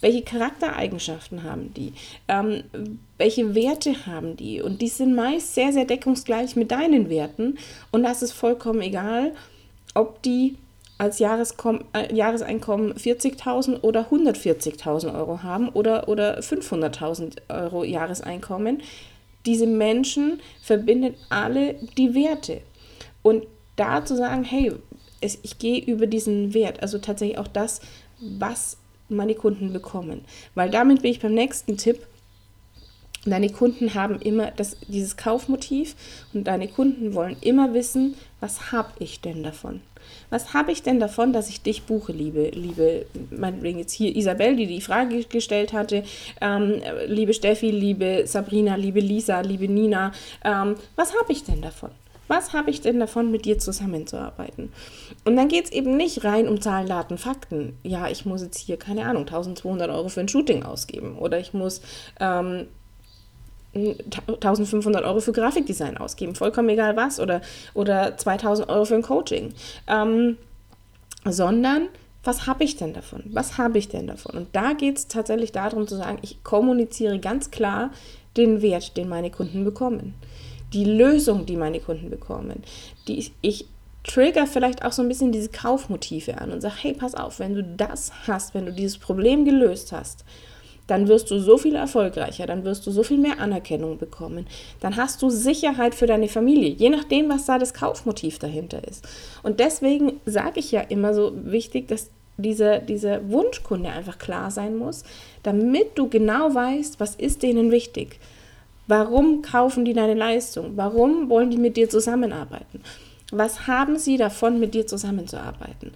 Welche 0.00 0.22
Charaktereigenschaften 0.22 1.42
haben 1.42 1.74
die? 1.74 1.92
Ähm, 2.28 2.64
welche 3.18 3.54
Werte 3.54 4.06
haben 4.06 4.36
die? 4.36 4.62
Und 4.62 4.80
die 4.80 4.88
sind 4.88 5.14
meist 5.14 5.54
sehr, 5.54 5.72
sehr 5.72 5.84
deckungsgleich 5.84 6.56
mit 6.56 6.70
deinen 6.70 7.08
Werten. 7.08 7.58
Und 7.90 8.02
das 8.02 8.22
ist 8.22 8.32
vollkommen 8.32 8.80
egal, 8.80 9.32
ob 9.94 10.22
die 10.22 10.56
als 10.98 11.18
Jahreskom 11.18 11.80
äh, 11.94 12.14
Jahreseinkommen 12.14 12.94
40.000 12.94 13.82
oder 13.82 14.06
140.000 14.12 15.12
Euro 15.18 15.42
haben 15.42 15.68
oder, 15.70 16.08
oder 16.08 16.38
500.000 16.38 17.38
Euro 17.48 17.82
Jahreseinkommen. 17.82 18.82
Diese 19.46 19.66
Menschen 19.66 20.40
verbinden 20.60 21.14
alle 21.28 21.74
die 21.96 22.14
Werte. 22.14 22.60
Und 23.22 23.46
da 23.76 24.04
zu 24.04 24.16
sagen, 24.16 24.44
hey, 24.44 24.72
es, 25.20 25.38
ich 25.42 25.58
gehe 25.58 25.82
über 25.84 26.06
diesen 26.06 26.54
Wert, 26.54 26.82
also 26.82 26.98
tatsächlich 26.98 27.38
auch 27.38 27.48
das, 27.48 27.80
was 28.20 28.76
meine 29.08 29.34
Kunden 29.34 29.72
bekommen. 29.72 30.24
Weil 30.54 30.70
damit 30.70 31.02
bin 31.02 31.10
ich 31.10 31.20
beim 31.20 31.34
nächsten 31.34 31.76
Tipp. 31.76 32.06
Deine 33.24 33.50
Kunden 33.50 33.94
haben 33.94 34.20
immer 34.20 34.50
das, 34.50 34.76
dieses 34.88 35.16
Kaufmotiv 35.16 35.94
und 36.34 36.44
deine 36.44 36.66
Kunden 36.66 37.14
wollen 37.14 37.36
immer 37.40 37.72
wissen, 37.72 38.16
was 38.42 38.72
habe 38.72 38.90
ich 38.98 39.20
denn 39.20 39.44
davon? 39.44 39.82
Was 40.28 40.52
habe 40.52 40.72
ich 40.72 40.82
denn 40.82 40.98
davon, 40.98 41.32
dass 41.32 41.48
ich 41.48 41.62
dich 41.62 41.84
buche, 41.84 42.10
liebe, 42.10 42.48
liebe, 42.48 43.06
meinetwegen 43.30 43.78
jetzt 43.78 43.92
hier 43.92 44.16
Isabel, 44.16 44.56
die 44.56 44.66
die 44.66 44.80
Frage 44.80 45.22
gestellt 45.22 45.72
hatte, 45.72 46.02
ähm, 46.40 46.82
liebe 47.06 47.34
Steffi, 47.34 47.70
liebe 47.70 48.24
Sabrina, 48.26 48.74
liebe 48.74 48.98
Lisa, 48.98 49.42
liebe 49.42 49.68
Nina, 49.68 50.10
ähm, 50.44 50.74
was 50.96 51.14
habe 51.14 51.30
ich 51.30 51.44
denn 51.44 51.62
davon? 51.62 51.90
Was 52.26 52.52
habe 52.52 52.70
ich 52.70 52.80
denn 52.80 52.98
davon, 52.98 53.30
mit 53.30 53.44
dir 53.44 53.58
zusammenzuarbeiten? 53.60 54.72
Und 55.24 55.36
dann 55.36 55.46
geht 55.46 55.66
es 55.66 55.70
eben 55.70 55.96
nicht 55.96 56.24
rein 56.24 56.48
um 56.48 56.60
Zahlen, 56.60 56.88
Daten, 56.88 57.18
Fakten. 57.18 57.78
Ja, 57.84 58.08
ich 58.08 58.26
muss 58.26 58.42
jetzt 58.42 58.58
hier, 58.58 58.76
keine 58.76 59.04
Ahnung, 59.04 59.22
1200 59.22 59.88
Euro 59.88 60.08
für 60.08 60.20
ein 60.20 60.28
Shooting 60.28 60.64
ausgeben. 60.64 61.16
Oder 61.16 61.38
ich 61.38 61.52
muss 61.52 61.80
ähm, 62.18 62.66
1500 63.74 65.04
Euro 65.04 65.20
für 65.20 65.32
Grafikdesign 65.32 65.96
ausgeben, 65.96 66.34
vollkommen 66.34 66.68
egal 66.68 66.96
was, 66.96 67.18
oder, 67.18 67.40
oder 67.74 68.16
2000 68.16 68.68
Euro 68.68 68.84
für 68.84 68.94
ein 68.94 69.02
Coaching, 69.02 69.54
ähm, 69.86 70.36
sondern 71.24 71.88
was 72.24 72.46
habe 72.46 72.64
ich 72.64 72.76
denn 72.76 72.92
davon? 72.92 73.22
Was 73.26 73.58
habe 73.58 73.78
ich 73.78 73.88
denn 73.88 74.06
davon? 74.06 74.36
Und 74.36 74.48
da 74.52 74.74
geht 74.74 74.98
es 74.98 75.08
tatsächlich 75.08 75.52
darum 75.52 75.88
zu 75.88 75.96
sagen, 75.96 76.18
ich 76.22 76.44
kommuniziere 76.44 77.18
ganz 77.18 77.50
klar 77.50 77.90
den 78.36 78.62
Wert, 78.62 78.96
den 78.96 79.08
meine 79.08 79.30
Kunden 79.30 79.64
bekommen. 79.64 80.14
Die 80.72 80.84
Lösung, 80.84 81.46
die 81.46 81.56
meine 81.56 81.80
Kunden 81.80 82.10
bekommen. 82.10 82.62
Die 83.08 83.18
ich, 83.18 83.32
ich 83.40 83.66
trigger 84.04 84.46
vielleicht 84.46 84.84
auch 84.84 84.92
so 84.92 85.02
ein 85.02 85.08
bisschen 85.08 85.32
diese 85.32 85.48
Kaufmotive 85.48 86.38
an 86.38 86.52
und 86.52 86.60
sage, 86.60 86.74
hey, 86.78 86.92
pass 86.94 87.14
auf, 87.14 87.38
wenn 87.40 87.54
du 87.54 87.64
das 87.64 88.12
hast, 88.26 88.54
wenn 88.54 88.66
du 88.66 88.72
dieses 88.72 88.98
Problem 88.98 89.44
gelöst 89.44 89.92
hast, 89.92 90.24
dann 90.86 91.08
wirst 91.08 91.30
du 91.30 91.38
so 91.38 91.58
viel 91.58 91.74
erfolgreicher, 91.74 92.46
dann 92.46 92.64
wirst 92.64 92.86
du 92.86 92.90
so 92.90 93.02
viel 93.02 93.18
mehr 93.18 93.38
Anerkennung 93.38 93.98
bekommen, 93.98 94.46
dann 94.80 94.96
hast 94.96 95.22
du 95.22 95.30
Sicherheit 95.30 95.94
für 95.94 96.06
deine 96.06 96.28
Familie, 96.28 96.70
je 96.70 96.90
nachdem, 96.90 97.28
was 97.28 97.46
da 97.46 97.58
das 97.58 97.74
Kaufmotiv 97.74 98.38
dahinter 98.38 98.86
ist. 98.86 99.06
Und 99.42 99.60
deswegen 99.60 100.20
sage 100.26 100.60
ich 100.60 100.72
ja 100.72 100.80
immer 100.80 101.14
so 101.14 101.32
wichtig, 101.34 101.88
dass 101.88 102.10
dieser, 102.36 102.78
dieser 102.78 103.28
Wunschkunde 103.30 103.90
einfach 103.90 104.18
klar 104.18 104.50
sein 104.50 104.76
muss, 104.76 105.04
damit 105.42 105.98
du 105.98 106.08
genau 106.08 106.54
weißt, 106.54 106.98
was 106.98 107.14
ist 107.14 107.42
denen 107.42 107.70
wichtig. 107.70 108.18
Warum 108.88 109.42
kaufen 109.42 109.84
die 109.84 109.92
deine 109.92 110.14
Leistung? 110.14 110.72
Warum 110.76 111.30
wollen 111.30 111.50
die 111.50 111.56
mit 111.56 111.76
dir 111.76 111.88
zusammenarbeiten? 111.88 112.82
Was 113.30 113.66
haben 113.66 113.96
sie 113.96 114.16
davon, 114.16 114.58
mit 114.58 114.74
dir 114.74 114.86
zusammenzuarbeiten? 114.86 115.92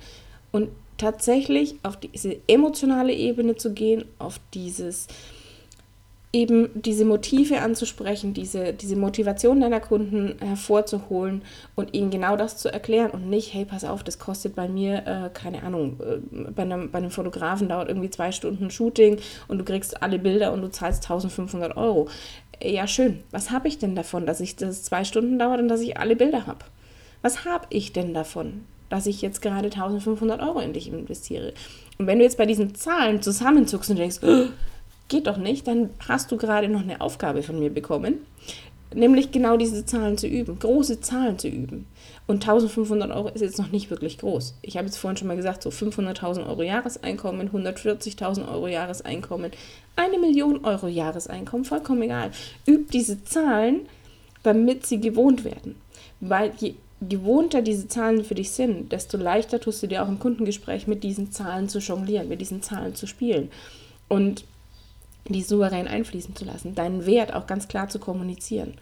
Und 0.52 0.68
tatsächlich 0.98 1.76
auf 1.82 1.96
diese 1.96 2.36
emotionale 2.46 3.12
Ebene 3.12 3.56
zu 3.56 3.72
gehen, 3.72 4.04
auf 4.18 4.40
dieses 4.54 5.08
eben 6.36 6.68
diese 6.74 7.06
Motive 7.06 7.62
anzusprechen, 7.62 8.34
diese, 8.34 8.74
diese 8.74 8.96
Motivation 8.96 9.60
deiner 9.60 9.80
Kunden 9.80 10.36
hervorzuholen 10.38 11.40
und 11.74 11.94
ihnen 11.94 12.10
genau 12.10 12.36
das 12.36 12.58
zu 12.58 12.70
erklären 12.70 13.10
und 13.10 13.30
nicht, 13.30 13.54
hey, 13.54 13.64
pass 13.64 13.84
auf, 13.84 14.04
das 14.04 14.18
kostet 14.18 14.54
bei 14.54 14.68
mir, 14.68 15.06
äh, 15.06 15.30
keine 15.32 15.62
Ahnung, 15.62 15.98
äh, 16.00 16.50
bei, 16.50 16.62
einem, 16.62 16.90
bei 16.90 16.98
einem 16.98 17.10
Fotografen 17.10 17.70
dauert 17.70 17.88
irgendwie 17.88 18.10
zwei 18.10 18.32
Stunden 18.32 18.70
Shooting 18.70 19.18
und 19.48 19.58
du 19.58 19.64
kriegst 19.64 20.02
alle 20.02 20.18
Bilder 20.18 20.52
und 20.52 20.60
du 20.60 20.70
zahlst 20.70 21.04
1500 21.04 21.74
Euro. 21.74 22.08
Ja, 22.62 22.86
schön. 22.86 23.22
Was 23.30 23.50
habe 23.50 23.68
ich 23.68 23.78
denn 23.78 23.94
davon, 23.94 24.26
dass 24.26 24.40
ich 24.40 24.56
das 24.56 24.82
zwei 24.82 25.04
Stunden 25.04 25.38
dauert 25.38 25.60
und 25.60 25.68
dass 25.68 25.80
ich 25.80 25.96
alle 25.96 26.16
Bilder 26.16 26.46
habe? 26.46 26.66
Was 27.22 27.46
habe 27.46 27.66
ich 27.70 27.94
denn 27.94 28.12
davon, 28.12 28.64
dass 28.88 29.06
ich 29.06 29.22
jetzt 29.22 29.42
gerade 29.42 29.66
1500 29.66 30.40
Euro 30.40 30.60
in 30.60 30.72
dich 30.72 30.88
investiere? 30.88 31.52
Und 31.98 32.06
wenn 32.06 32.18
du 32.18 32.24
jetzt 32.24 32.38
bei 32.38 32.46
diesen 32.46 32.74
Zahlen 32.74 33.22
zusammenzuckst 33.22 33.90
und 33.90 33.98
denkst, 33.98 34.18
oh, 34.22 34.46
geht 35.08 35.26
doch 35.26 35.36
nicht, 35.36 35.66
dann 35.66 35.90
hast 36.08 36.30
du 36.32 36.36
gerade 36.36 36.68
noch 36.68 36.82
eine 36.82 37.00
Aufgabe 37.00 37.42
von 37.42 37.58
mir 37.58 37.70
bekommen, 37.70 38.18
nämlich 38.94 39.30
genau 39.30 39.56
diese 39.56 39.84
Zahlen 39.84 40.18
zu 40.18 40.26
üben, 40.26 40.58
große 40.58 41.00
Zahlen 41.00 41.38
zu 41.38 41.48
üben. 41.48 41.86
Und 42.26 42.42
1500 42.42 43.10
Euro 43.12 43.28
ist 43.28 43.40
jetzt 43.40 43.58
noch 43.58 43.70
nicht 43.70 43.90
wirklich 43.90 44.18
groß. 44.18 44.56
Ich 44.62 44.76
habe 44.76 44.86
jetzt 44.86 44.96
vorhin 44.96 45.16
schon 45.16 45.28
mal 45.28 45.36
gesagt, 45.36 45.62
so 45.62 45.70
500.000 45.70 46.48
Euro 46.48 46.62
Jahreseinkommen, 46.62 47.50
140.000 47.50 48.50
Euro 48.50 48.66
Jahreseinkommen, 48.66 49.52
eine 49.94 50.18
Million 50.18 50.64
Euro 50.64 50.88
Jahreseinkommen, 50.88 51.64
vollkommen 51.64 52.02
egal. 52.02 52.32
Üb 52.66 52.90
diese 52.90 53.22
Zahlen, 53.22 53.86
damit 54.42 54.86
sie 54.86 55.00
gewohnt 55.00 55.44
werden. 55.44 55.76
Weil 56.20 56.52
je 56.58 56.74
gewohnter 57.00 57.62
diese 57.62 57.88
Zahlen 57.88 58.24
für 58.24 58.34
dich 58.34 58.50
sind, 58.50 58.92
desto 58.92 59.18
leichter 59.18 59.60
tust 59.60 59.82
du 59.82 59.86
dir 59.86 60.02
auch 60.02 60.08
im 60.08 60.18
Kundengespräch 60.18 60.86
mit 60.86 61.04
diesen 61.04 61.30
Zahlen 61.30 61.68
zu 61.68 61.78
jonglieren, 61.78 62.28
mit 62.28 62.40
diesen 62.40 62.62
Zahlen 62.62 62.94
zu 62.94 63.06
spielen. 63.06 63.50
Und 64.08 64.44
die 65.28 65.42
souverän 65.42 65.88
einfließen 65.88 66.36
zu 66.36 66.44
lassen, 66.44 66.74
deinen 66.74 67.04
Wert 67.04 67.34
auch 67.34 67.46
ganz 67.46 67.68
klar 67.68 67.88
zu 67.88 67.98
kommunizieren. 67.98 68.74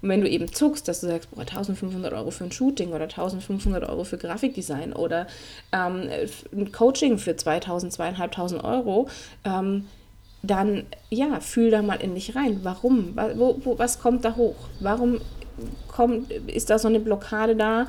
Und 0.00 0.08
wenn 0.10 0.20
du 0.20 0.28
eben 0.28 0.52
zuckst, 0.52 0.86
dass 0.86 1.00
du 1.00 1.08
sagst, 1.08 1.30
boah, 1.30 1.40
1500 1.40 2.12
Euro 2.12 2.30
für 2.30 2.44
ein 2.44 2.52
Shooting 2.52 2.92
oder 2.92 3.04
1500 3.04 3.88
Euro 3.88 4.04
für 4.04 4.16
Grafikdesign 4.16 4.92
oder 4.92 5.26
ähm, 5.72 6.08
ein 6.52 6.72
Coaching 6.72 7.18
für 7.18 7.36
2000, 7.36 7.92
2500 7.92 8.64
Euro, 8.64 9.08
ähm, 9.44 9.86
dann 10.42 10.86
ja, 11.10 11.40
fühl 11.40 11.70
da 11.70 11.82
mal 11.82 12.00
in 12.00 12.14
dich 12.14 12.36
rein. 12.36 12.60
Warum? 12.62 13.16
Wo, 13.34 13.58
wo, 13.64 13.78
was 13.78 13.98
kommt 13.98 14.24
da 14.24 14.36
hoch? 14.36 14.54
Warum 14.78 15.20
kommt, 15.88 16.30
ist 16.30 16.70
da 16.70 16.78
so 16.78 16.88
eine 16.88 17.00
Blockade 17.00 17.56
da, 17.56 17.86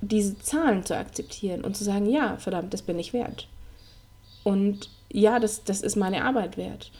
diese 0.00 0.38
Zahlen 0.38 0.84
zu 0.84 0.96
akzeptieren 0.96 1.64
und 1.64 1.76
zu 1.76 1.84
sagen, 1.84 2.06
ja, 2.06 2.36
verdammt, 2.36 2.74
das 2.74 2.82
bin 2.82 2.98
ich 2.98 3.12
wert. 3.12 3.48
Und 4.42 4.90
ja, 5.10 5.38
das, 5.38 5.64
das 5.64 5.80
ist 5.80 5.96
meine 5.96 6.24
Arbeit 6.24 6.56
wert. 6.56 6.90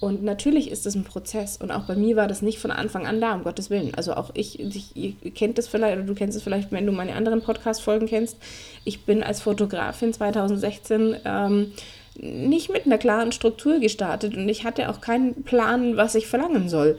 Und 0.00 0.22
natürlich 0.22 0.70
ist 0.70 0.84
das 0.84 0.94
ein 0.96 1.04
Prozess. 1.04 1.56
Und 1.56 1.70
auch 1.70 1.84
bei 1.84 1.96
mir 1.96 2.16
war 2.16 2.28
das 2.28 2.42
nicht 2.42 2.58
von 2.58 2.70
Anfang 2.70 3.06
an 3.06 3.20
da, 3.20 3.34
um 3.34 3.44
Gottes 3.44 3.70
Willen. 3.70 3.94
Also 3.94 4.14
auch 4.14 4.30
ich, 4.34 4.60
ich 4.60 4.94
ihr 4.94 5.30
kennt 5.30 5.56
das 5.56 5.66
vielleicht, 5.66 5.96
oder 5.96 6.06
du 6.06 6.14
kennst 6.14 6.36
es 6.36 6.42
vielleicht, 6.42 6.72
wenn 6.72 6.84
du 6.84 6.92
meine 6.92 7.14
anderen 7.14 7.40
Podcast-Folgen 7.40 8.06
kennst. 8.06 8.36
Ich 8.84 9.04
bin 9.04 9.22
als 9.22 9.40
Fotografin 9.40 10.12
2016 10.12 11.16
ähm, 11.24 11.72
nicht 12.16 12.70
mit 12.70 12.86
einer 12.86 12.98
klaren 12.98 13.32
Struktur 13.32 13.80
gestartet 13.80 14.36
und 14.36 14.48
ich 14.48 14.64
hatte 14.64 14.88
auch 14.90 15.00
keinen 15.00 15.42
Plan, 15.42 15.96
was 15.96 16.14
ich 16.14 16.26
verlangen 16.26 16.68
soll. 16.68 16.98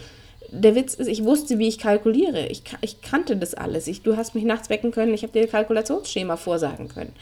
Der 0.52 0.76
Witz 0.76 0.94
ist, 0.94 1.08
ich 1.08 1.24
wusste, 1.24 1.60
wie 1.60 1.68
ich 1.68 1.78
kalkuliere. 1.78 2.48
Ich, 2.48 2.64
ich 2.82 3.02
kannte 3.02 3.38
das 3.38 3.54
alles. 3.54 3.88
Ich, 3.88 4.02
du 4.02 4.18
hast 4.18 4.36
mich 4.36 4.44
nachts 4.44 4.70
wecken 4.70 4.92
können, 4.92 5.14
ich 5.14 5.24
habe 5.24 5.34
dir 5.34 5.48
Kalkulationsschema 5.48 6.38
vorsagen 6.38 6.88
können. 6.88 7.14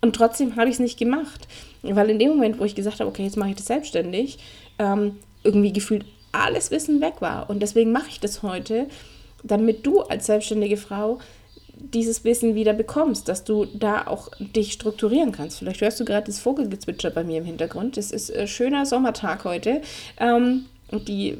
Und 0.00 0.16
trotzdem 0.16 0.56
habe 0.56 0.68
ich 0.68 0.74
es 0.74 0.80
nicht 0.80 0.98
gemacht. 0.98 1.46
Weil 1.82 2.10
in 2.10 2.18
dem 2.18 2.30
Moment, 2.30 2.58
wo 2.58 2.64
ich 2.64 2.74
gesagt 2.74 3.00
habe, 3.00 3.08
okay, 3.08 3.24
jetzt 3.24 3.36
mache 3.36 3.50
ich 3.50 3.56
das 3.56 3.66
selbstständig, 3.66 4.38
ähm, 4.78 5.16
irgendwie 5.42 5.72
gefühlt 5.72 6.04
alles 6.32 6.70
Wissen 6.70 7.00
weg 7.00 7.14
war. 7.20 7.50
Und 7.50 7.60
deswegen 7.60 7.92
mache 7.92 8.08
ich 8.08 8.20
das 8.20 8.42
heute, 8.42 8.86
damit 9.42 9.86
du 9.86 10.00
als 10.00 10.26
selbstständige 10.26 10.76
Frau 10.76 11.18
dieses 11.80 12.24
Wissen 12.24 12.54
wieder 12.54 12.74
bekommst, 12.74 13.28
dass 13.28 13.44
du 13.44 13.64
da 13.64 14.06
auch 14.06 14.28
dich 14.38 14.72
strukturieren 14.72 15.32
kannst. 15.32 15.58
Vielleicht 15.58 15.80
hörst 15.80 15.98
du 15.98 16.04
gerade 16.04 16.26
das 16.26 16.38
Vogelgezwitscher 16.38 17.10
bei 17.10 17.24
mir 17.24 17.38
im 17.38 17.44
Hintergrund. 17.44 17.96
Es 17.96 18.10
ist 18.10 18.34
ein 18.34 18.46
schöner 18.46 18.84
Sommertag 18.84 19.44
heute. 19.44 19.80
Ähm, 20.18 20.66
und 20.90 21.08
die 21.08 21.36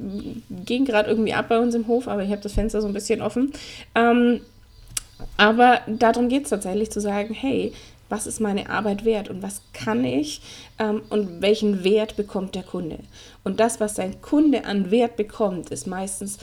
gehen 0.64 0.84
gerade 0.84 1.08
irgendwie 1.08 1.32
ab 1.32 1.46
bei 1.48 1.58
uns 1.58 1.74
im 1.74 1.86
Hof, 1.86 2.08
aber 2.08 2.22
ich 2.22 2.30
habe 2.30 2.42
das 2.42 2.52
Fenster 2.52 2.80
so 2.80 2.86
ein 2.86 2.94
bisschen 2.94 3.20
offen. 3.22 3.52
Ähm, 3.94 4.40
aber 5.36 5.80
darum 5.86 6.28
geht 6.28 6.44
es 6.44 6.50
tatsächlich 6.50 6.90
zu 6.90 7.00
sagen, 7.00 7.34
hey, 7.34 7.72
was 8.08 8.26
ist 8.26 8.40
meine 8.40 8.68
Arbeit 8.68 9.04
wert 9.04 9.30
und 9.30 9.42
was 9.42 9.62
kann 9.72 10.04
ich 10.04 10.42
ähm, 10.78 11.02
und 11.10 11.40
welchen 11.40 11.84
Wert 11.84 12.16
bekommt 12.16 12.54
der 12.54 12.64
Kunde. 12.64 12.98
Und 13.44 13.60
das, 13.60 13.80
was 13.80 13.94
dein 13.94 14.20
Kunde 14.20 14.64
an 14.64 14.90
Wert 14.90 15.16
bekommt, 15.16 15.70
ist 15.70 15.86
meistens 15.86 16.38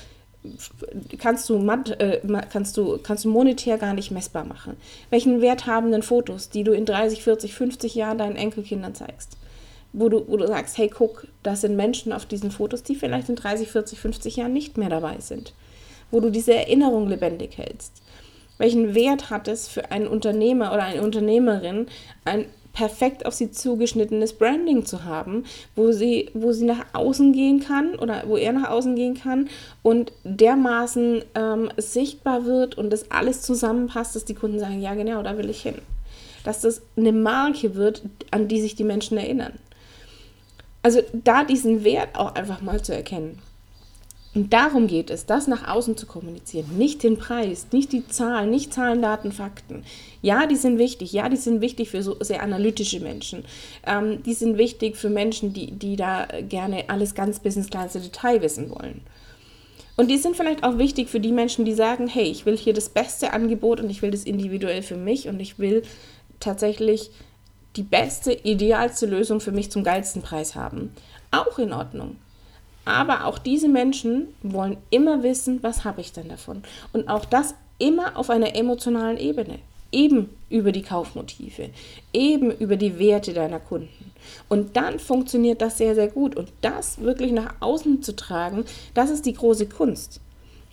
kannst 1.17 1.49
du, 1.49 1.55
äh, 1.99 2.21
kannst, 2.49 2.77
du, 2.77 2.97
kannst 2.99 3.25
du 3.25 3.29
monetär 3.29 3.77
gar 3.77 3.93
nicht 3.93 4.11
messbar 4.11 4.45
machen. 4.45 4.77
Welchen 5.09 5.41
Wert 5.41 5.65
haben 5.65 5.91
denn 5.91 6.03
Fotos, 6.03 6.49
die 6.49 6.63
du 6.63 6.71
in 6.71 6.85
30, 6.85 7.23
40, 7.23 7.53
50 7.53 7.95
Jahren 7.95 8.17
deinen 8.17 8.35
Enkelkindern 8.35 8.95
zeigst? 8.95 9.37
Wo 9.99 10.09
du, 10.09 10.27
wo 10.27 10.37
du 10.37 10.45
sagst, 10.45 10.77
hey, 10.77 10.89
guck, 10.89 11.27
das 11.41 11.61
sind 11.61 11.75
Menschen 11.75 12.13
auf 12.13 12.27
diesen 12.27 12.51
Fotos, 12.51 12.83
die 12.83 12.93
vielleicht 12.93 13.29
in 13.29 13.35
30, 13.35 13.67
40, 13.69 13.99
50 13.99 14.35
Jahren 14.35 14.53
nicht 14.53 14.77
mehr 14.77 14.89
dabei 14.89 15.15
sind. 15.19 15.53
Wo 16.11 16.19
du 16.19 16.29
diese 16.29 16.53
Erinnerung 16.53 17.07
lebendig 17.07 17.57
hältst. 17.57 18.03
Welchen 18.59 18.93
Wert 18.93 19.29
hat 19.31 19.47
es 19.47 19.67
für 19.67 19.91
einen 19.91 20.07
Unternehmer 20.07 20.71
oder 20.71 20.83
eine 20.83 21.01
Unternehmerin, 21.01 21.87
ein 22.25 22.45
perfekt 22.77 23.25
auf 23.25 23.33
sie 23.33 23.49
zugeschnittenes 23.49 24.33
Branding 24.33 24.85
zu 24.85 25.03
haben, 25.03 25.45
wo 25.75 25.91
sie, 25.91 26.29
wo 26.35 26.51
sie 26.51 26.65
nach 26.65 26.85
außen 26.93 27.33
gehen 27.33 27.59
kann 27.59 27.95
oder 27.95 28.25
wo 28.27 28.37
er 28.37 28.53
nach 28.53 28.69
außen 28.69 28.95
gehen 28.95 29.15
kann 29.15 29.49
und 29.81 30.11
dermaßen 30.23 31.23
ähm, 31.33 31.69
sichtbar 31.77 32.45
wird 32.45 32.77
und 32.77 32.91
das 32.91 33.09
alles 33.09 33.41
zusammenpasst, 33.41 34.15
dass 34.15 34.25
die 34.25 34.35
Kunden 34.35 34.59
sagen, 34.59 34.79
ja 34.79 34.93
genau, 34.93 35.23
da 35.23 35.39
will 35.39 35.49
ich 35.49 35.63
hin. 35.63 35.81
Dass 36.43 36.61
das 36.61 36.83
eine 36.95 37.13
Marke 37.13 37.73
wird, 37.73 38.03
an 38.29 38.47
die 38.47 38.61
sich 38.61 38.75
die 38.75 38.83
Menschen 38.83 39.17
erinnern. 39.17 39.53
Also 40.87 41.01
da 41.11 41.43
diesen 41.43 41.83
Wert 41.83 42.15
auch 42.17 42.35
einfach 42.35 42.61
mal 42.61 42.81
zu 42.81 42.95
erkennen. 42.95 43.39
Und 44.33 44.53
darum 44.53 44.87
geht 44.87 45.09
es, 45.09 45.25
das 45.25 45.45
nach 45.45 45.67
außen 45.67 45.97
zu 45.97 46.05
kommunizieren. 46.05 46.77
Nicht 46.77 47.03
den 47.03 47.17
Preis, 47.17 47.67
nicht 47.73 47.91
die 47.91 48.07
Zahlen, 48.07 48.49
nicht 48.49 48.73
Zahlen, 48.73 49.01
Daten, 49.01 49.33
Fakten. 49.33 49.83
Ja, 50.21 50.47
die 50.47 50.55
sind 50.55 50.77
wichtig. 50.77 51.11
Ja, 51.11 51.27
die 51.27 51.35
sind 51.35 51.59
wichtig 51.59 51.89
für 51.89 52.01
so 52.01 52.15
sehr 52.21 52.41
analytische 52.41 53.01
Menschen. 53.01 53.43
Ähm, 53.85 54.23
die 54.23 54.33
sind 54.33 54.57
wichtig 54.57 54.95
für 54.95 55.09
Menschen, 55.09 55.51
die, 55.51 55.71
die 55.71 55.97
da 55.97 56.25
gerne 56.47 56.85
alles 56.87 57.15
ganz 57.15 57.39
bis 57.41 57.57
ins 57.57 57.69
kleinste 57.69 57.99
Detail 57.99 58.41
wissen 58.41 58.69
wollen. 58.69 59.01
Und 59.97 60.09
die 60.09 60.17
sind 60.17 60.37
vielleicht 60.37 60.63
auch 60.63 60.77
wichtig 60.77 61.09
für 61.09 61.19
die 61.19 61.33
Menschen, 61.33 61.65
die 61.65 61.73
sagen, 61.73 62.07
hey, 62.07 62.31
ich 62.31 62.45
will 62.45 62.55
hier 62.55 62.73
das 62.73 62.87
beste 62.87 63.33
Angebot 63.33 63.81
und 63.81 63.89
ich 63.89 64.01
will 64.01 64.11
das 64.11 64.23
individuell 64.23 64.83
für 64.83 64.95
mich 64.95 65.27
und 65.27 65.41
ich 65.41 65.59
will 65.59 65.83
tatsächlich 66.39 67.11
die 67.77 67.83
beste, 67.83 68.33
idealste 68.33 69.05
Lösung 69.05 69.39
für 69.39 69.51
mich 69.51 69.71
zum 69.71 69.83
geilsten 69.83 70.21
Preis 70.21 70.55
haben. 70.55 70.91
Auch 71.31 71.59
in 71.59 71.71
Ordnung. 71.71 72.17
Aber 72.85 73.25
auch 73.25 73.37
diese 73.37 73.67
Menschen 73.67 74.29
wollen 74.41 74.77
immer 74.89 75.21
wissen, 75.21 75.61
was 75.61 75.83
habe 75.83 76.01
ich 76.01 76.13
denn 76.13 76.29
davon? 76.29 76.63
Und 76.93 77.09
auch 77.09 77.25
das 77.25 77.53
immer 77.79 78.17
auf 78.17 78.29
einer 78.29 78.55
emotionalen 78.55 79.17
Ebene. 79.17 79.59
Eben 79.91 80.29
über 80.49 80.71
die 80.73 80.81
Kaufmotive, 80.81 81.69
eben 82.11 82.51
über 82.51 82.75
die 82.75 82.99
Werte 82.99 83.33
deiner 83.33 83.59
Kunden. 83.59 84.11
Und 84.49 84.75
dann 84.75 84.99
funktioniert 84.99 85.61
das 85.61 85.77
sehr, 85.77 85.95
sehr 85.95 86.09
gut. 86.09 86.35
Und 86.35 86.51
das 86.61 86.99
wirklich 86.99 87.31
nach 87.31 87.55
außen 87.61 88.01
zu 88.03 88.15
tragen, 88.15 88.65
das 88.93 89.09
ist 89.09 89.25
die 89.25 89.33
große 89.33 89.67
Kunst. 89.67 90.19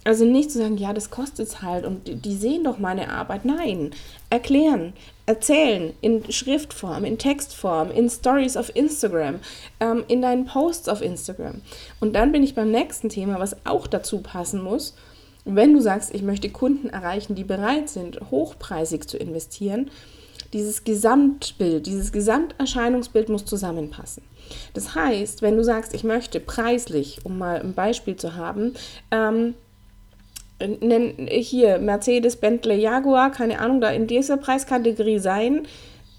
Also 0.05 0.27
nicht 0.27 0.51
zu 0.51 0.59
sagen, 0.59 0.77
ja, 0.77 0.93
das 0.93 1.11
kostet 1.11 1.49
es 1.49 1.63
halt 1.63 1.87
und 1.87 2.25
die 2.27 2.37
sehen 2.37 2.65
doch 2.65 2.79
meine 2.79 3.09
Arbeit. 3.09 3.47
Nein, 3.47 3.93
erklären, 4.29 4.93
erzählen 5.25 5.95
in 6.03 6.31
Schriftform, 6.31 7.05
in 7.07 7.17
Textform, 7.17 7.91
in 7.91 8.11
Stories 8.11 8.59
auf 8.59 8.75
Instagram, 8.77 9.41
ähm, 9.81 10.05
in 10.09 10.21
deinen 10.21 10.45
Posts 10.45 10.91
auf 10.91 11.01
Instagram. 11.01 11.63
Und 12.01 12.15
dann 12.15 12.33
bin 12.33 12.43
ich 12.43 12.55
beim 12.55 12.71
nächsten 12.71 13.09
Thema, 13.09 13.41
was 13.41 13.57
auch 13.65 13.87
dazu 13.87 14.19
passen 14.21 14.63
muss. 14.63 14.95
Wenn 15.47 15.73
du 15.73 15.81
sagst, 15.81 16.15
ich 16.15 16.23
möchte 16.23 16.51
Kunden 16.51 16.91
erreichen, 16.91 17.35
die 17.35 17.45
bereit 17.45 17.89
sind, 17.89 18.21
hochpreisig 18.31 19.07
zu 19.09 19.17
investieren, 19.17 19.91
dieses 20.53 20.85
Gesamtbild, 20.85 21.87
dieses 21.87 22.13
Gesamterscheinungsbild 22.13 23.29
muss 23.29 23.45
zusammenpassen. 23.45 24.23
Das 24.73 24.95
heißt, 24.95 25.43
wenn 25.43 25.57
du 25.57 25.65
sagst, 25.65 25.95
ich 25.95 26.05
möchte 26.05 26.39
preislich, 26.41 27.21
um 27.25 27.39
mal 27.39 27.61
ein 27.61 27.75
Beispiel 27.75 28.17
zu 28.17 28.37
haben, 28.37 28.75
ähm, 29.11 29.55
hier 30.61 31.79
Mercedes, 31.79 32.37
Bentley, 32.37 32.81
Jaguar, 32.81 33.31
keine 33.31 33.59
Ahnung, 33.59 33.81
da 33.81 33.91
in 33.91 34.07
dieser 34.07 34.37
Preiskategorie 34.37 35.19
sein, 35.19 35.67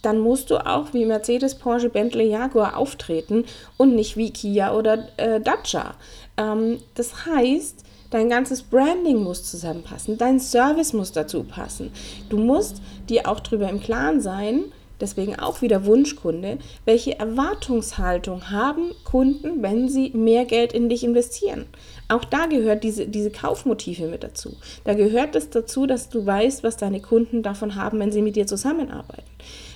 dann 0.01 0.19
musst 0.19 0.51
du 0.51 0.57
auch 0.57 0.93
wie 0.93 1.05
Mercedes, 1.05 1.55
Porsche, 1.55 1.89
Bentley, 1.89 2.29
Jaguar 2.29 2.77
auftreten 2.77 3.45
und 3.77 3.95
nicht 3.95 4.17
wie 4.17 4.31
Kia 4.31 4.75
oder 4.75 5.07
äh, 5.17 5.39
Dacia. 5.41 5.95
Ähm, 6.37 6.79
das 6.93 7.25
heißt, 7.25 7.83
dein 8.11 8.29
ganzes 8.29 8.61
Branding 8.61 9.23
muss 9.23 9.49
zusammenpassen, 9.49 10.17
dein 10.17 10.39
Service 10.39 10.93
muss 10.93 11.11
dazu 11.11 11.43
passen. 11.43 11.91
Du 12.29 12.37
musst 12.37 12.81
dir 13.09 13.27
auch 13.27 13.39
darüber 13.39 13.69
im 13.69 13.79
Klaren 13.79 14.21
sein, 14.21 14.65
deswegen 14.99 15.37
auch 15.37 15.61
wieder 15.61 15.85
Wunschkunde, 15.85 16.57
welche 16.85 17.17
Erwartungshaltung 17.19 18.49
haben 18.51 18.91
Kunden, 19.03 19.61
wenn 19.61 19.89
sie 19.89 20.11
mehr 20.11 20.45
Geld 20.45 20.73
in 20.73 20.89
dich 20.89 21.03
investieren. 21.03 21.65
Auch 22.07 22.23
da 22.23 22.45
gehört 22.45 22.83
diese, 22.83 23.07
diese 23.07 23.31
Kaufmotive 23.31 24.07
mit 24.07 24.23
dazu. 24.23 24.55
Da 24.83 24.93
gehört 24.93 25.35
es 25.35 25.49
dazu, 25.49 25.85
dass 25.85 26.09
du 26.09 26.25
weißt, 26.25 26.63
was 26.63 26.77
deine 26.77 27.01
Kunden 27.01 27.43
davon 27.43 27.75
haben, 27.75 27.99
wenn 27.99 28.11
sie 28.11 28.21
mit 28.21 28.35
dir 28.35 28.47
zusammenarbeiten. 28.47 29.23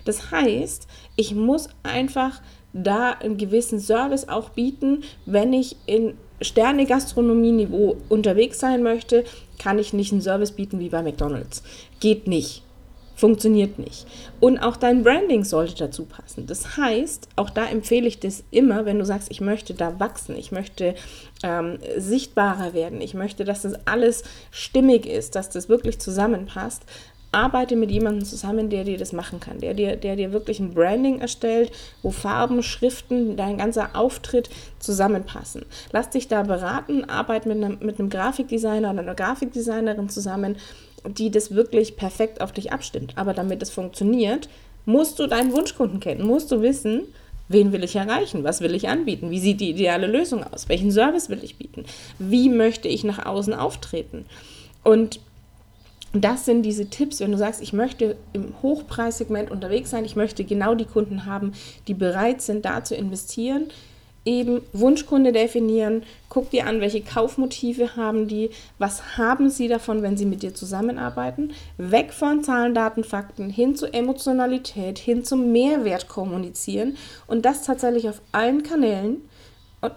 Das 0.06 0.32
heißt, 0.32 0.88
ich 1.16 1.36
muss 1.36 1.70
einfach 1.84 2.42
da 2.74 3.12
einen 3.12 3.38
gewissen 3.38 3.80
Service 3.80 4.30
auch 4.30 4.50
bieten, 4.50 5.04
wenn 5.26 5.54
ich 5.54 5.76
in 5.86 6.14
Sterne-Gastronomie-Niveau 6.42 7.98
unterwegs 8.08 8.60
sein 8.60 8.84
möchte, 8.84 9.26
kann 9.58 9.80
ich 9.80 9.92
nicht 9.92 10.12
einen 10.12 10.22
Service 10.22 10.52
bieten 10.52 10.80
wie 10.80 10.90
bei 10.90 11.02
McDonald's. 11.02 11.64
Geht 12.00 12.28
nicht 12.28 12.64
funktioniert 13.20 13.80
nicht. 13.80 14.08
Und 14.40 14.60
auch 14.60 14.78
dein 14.78 15.04
Branding 15.04 15.44
sollte 15.44 15.76
dazu 15.76 16.06
passen. 16.06 16.48
Das 16.48 16.78
heißt, 16.78 17.28
auch 17.36 17.50
da 17.50 17.66
empfehle 17.66 18.08
ich 18.08 18.20
das 18.20 18.44
immer, 18.50 18.86
wenn 18.86 18.98
du 18.98 19.06
sagst, 19.06 19.30
ich 19.30 19.42
möchte 19.42 19.74
da 19.74 20.00
wachsen, 20.00 20.38
ich 20.38 20.52
möchte 20.54 20.96
ähm, 21.44 21.80
sichtbarer 21.98 22.74
werden, 22.74 23.02
ich 23.02 23.14
möchte, 23.14 23.44
dass 23.44 23.64
das 23.64 23.74
alles 23.86 24.24
stimmig 24.52 25.06
ist, 25.06 25.36
dass 25.36 25.50
das 25.50 25.68
wirklich 25.68 26.00
zusammenpasst. 26.00 26.84
Arbeite 27.32 27.76
mit 27.76 27.92
jemandem 27.92 28.26
zusammen, 28.26 28.72
der 28.72 28.86
dir 28.86 28.98
das 28.98 29.14
machen 29.14 29.40
kann, 29.40 29.60
der 29.60 29.76
dir, 29.76 29.98
der 29.98 30.16
dir 30.16 30.32
wirklich 30.32 30.60
ein 30.60 30.74
Branding 30.74 31.20
erstellt, 31.20 31.72
wo 32.02 32.10
Farben, 32.10 32.64
Schriften, 32.64 33.38
dein 33.38 33.58
ganzer 33.60 33.96
Auftritt 33.96 34.50
zusammenpassen. 34.80 35.64
Lass 35.92 36.10
dich 36.10 36.28
da 36.28 36.42
beraten, 36.42 37.06
arbeite 37.06 37.48
mit 37.48 37.64
einem, 37.64 37.78
mit 37.82 38.00
einem 38.00 38.10
Grafikdesigner 38.10 38.90
oder 38.90 39.02
einer 39.02 39.14
Grafikdesignerin 39.14 40.10
zusammen 40.10 40.56
die 41.08 41.32
das 41.32 41.54
wirklich 41.54 41.96
perfekt 41.96 42.42
auf 42.42 42.52
dich 42.52 42.72
abstimmt. 42.72 43.14
Aber 43.16 43.34
damit 43.34 43.62
es 43.62 43.70
funktioniert, 43.70 44.50
musst 44.86 45.20
du 45.20 45.28
deinen 45.28 45.54
Wunschkunden 45.54 46.00
kennen, 46.00 46.26
musst 46.26 46.52
du 46.52 46.62
wissen, 46.62 47.04
wen 47.48 47.72
will 47.72 47.84
ich 47.84 47.96
erreichen, 47.96 48.44
was 48.44 48.62
will 48.62 48.76
ich 48.76 48.90
anbieten, 48.90 49.32
wie 49.32 49.40
sieht 49.40 49.60
die 49.60 49.72
ideale 49.72 50.08
Lösung 50.08 50.44
aus, 50.44 50.70
welchen 50.70 50.92
Service 50.92 51.30
will 51.30 51.44
ich 51.44 51.58
bieten, 51.58 51.86
wie 52.18 52.50
möchte 52.50 52.88
ich 52.88 53.04
nach 53.04 53.26
außen 53.26 53.54
auftreten. 53.54 54.26
Und 54.84 55.20
das 56.14 56.46
sind 56.46 56.64
diese 56.64 56.90
Tipps, 56.90 57.20
wenn 57.20 57.32
du 57.32 57.38
sagst, 57.38 57.62
ich 57.62 57.74
möchte 57.74 58.16
im 58.34 58.54
Hochpreissegment 58.64 59.52
unterwegs 59.52 59.92
sein, 59.92 60.06
ich 60.06 60.16
möchte 60.16 60.44
genau 60.44 60.74
die 60.74 60.86
Kunden 60.86 61.26
haben, 61.26 61.54
die 61.88 61.94
bereit 61.94 62.42
sind, 62.42 62.66
da 62.66 62.84
zu 62.84 62.96
investieren, 62.96 63.68
eben 64.26 64.62
Wunschkunde 64.74 65.32
definieren, 65.32 66.04
guck 66.30 66.50
dir 66.52 66.68
an, 66.68 66.82
welche 66.82 67.02
Kaufmotive 67.02 67.96
haben 67.96 68.28
die, 68.28 68.50
was 68.78 69.18
haben 69.18 69.50
sie 69.50 69.68
davon, 69.68 70.04
wenn 70.04 70.18
sie 70.18 70.26
mit 70.26 70.44
dir 70.44 70.54
zusammenarbeiten, 70.54 71.54
weg 71.78 72.14
von 72.14 72.44
Zahlen, 72.44 72.74
Daten, 72.74 73.04
Fakten, 73.04 73.50
hin 73.50 73.76
zu 73.76 73.92
Emotionalität, 73.92 75.00
hin 75.00 75.24
zum 75.24 75.52
Mehrwert 75.52 76.08
kommunizieren. 76.08 76.98
Und 77.28 77.46
das 77.46 77.64
tatsächlich 77.64 78.10
auf 78.10 78.22
allen 78.32 78.64
Kanälen. 78.64 79.29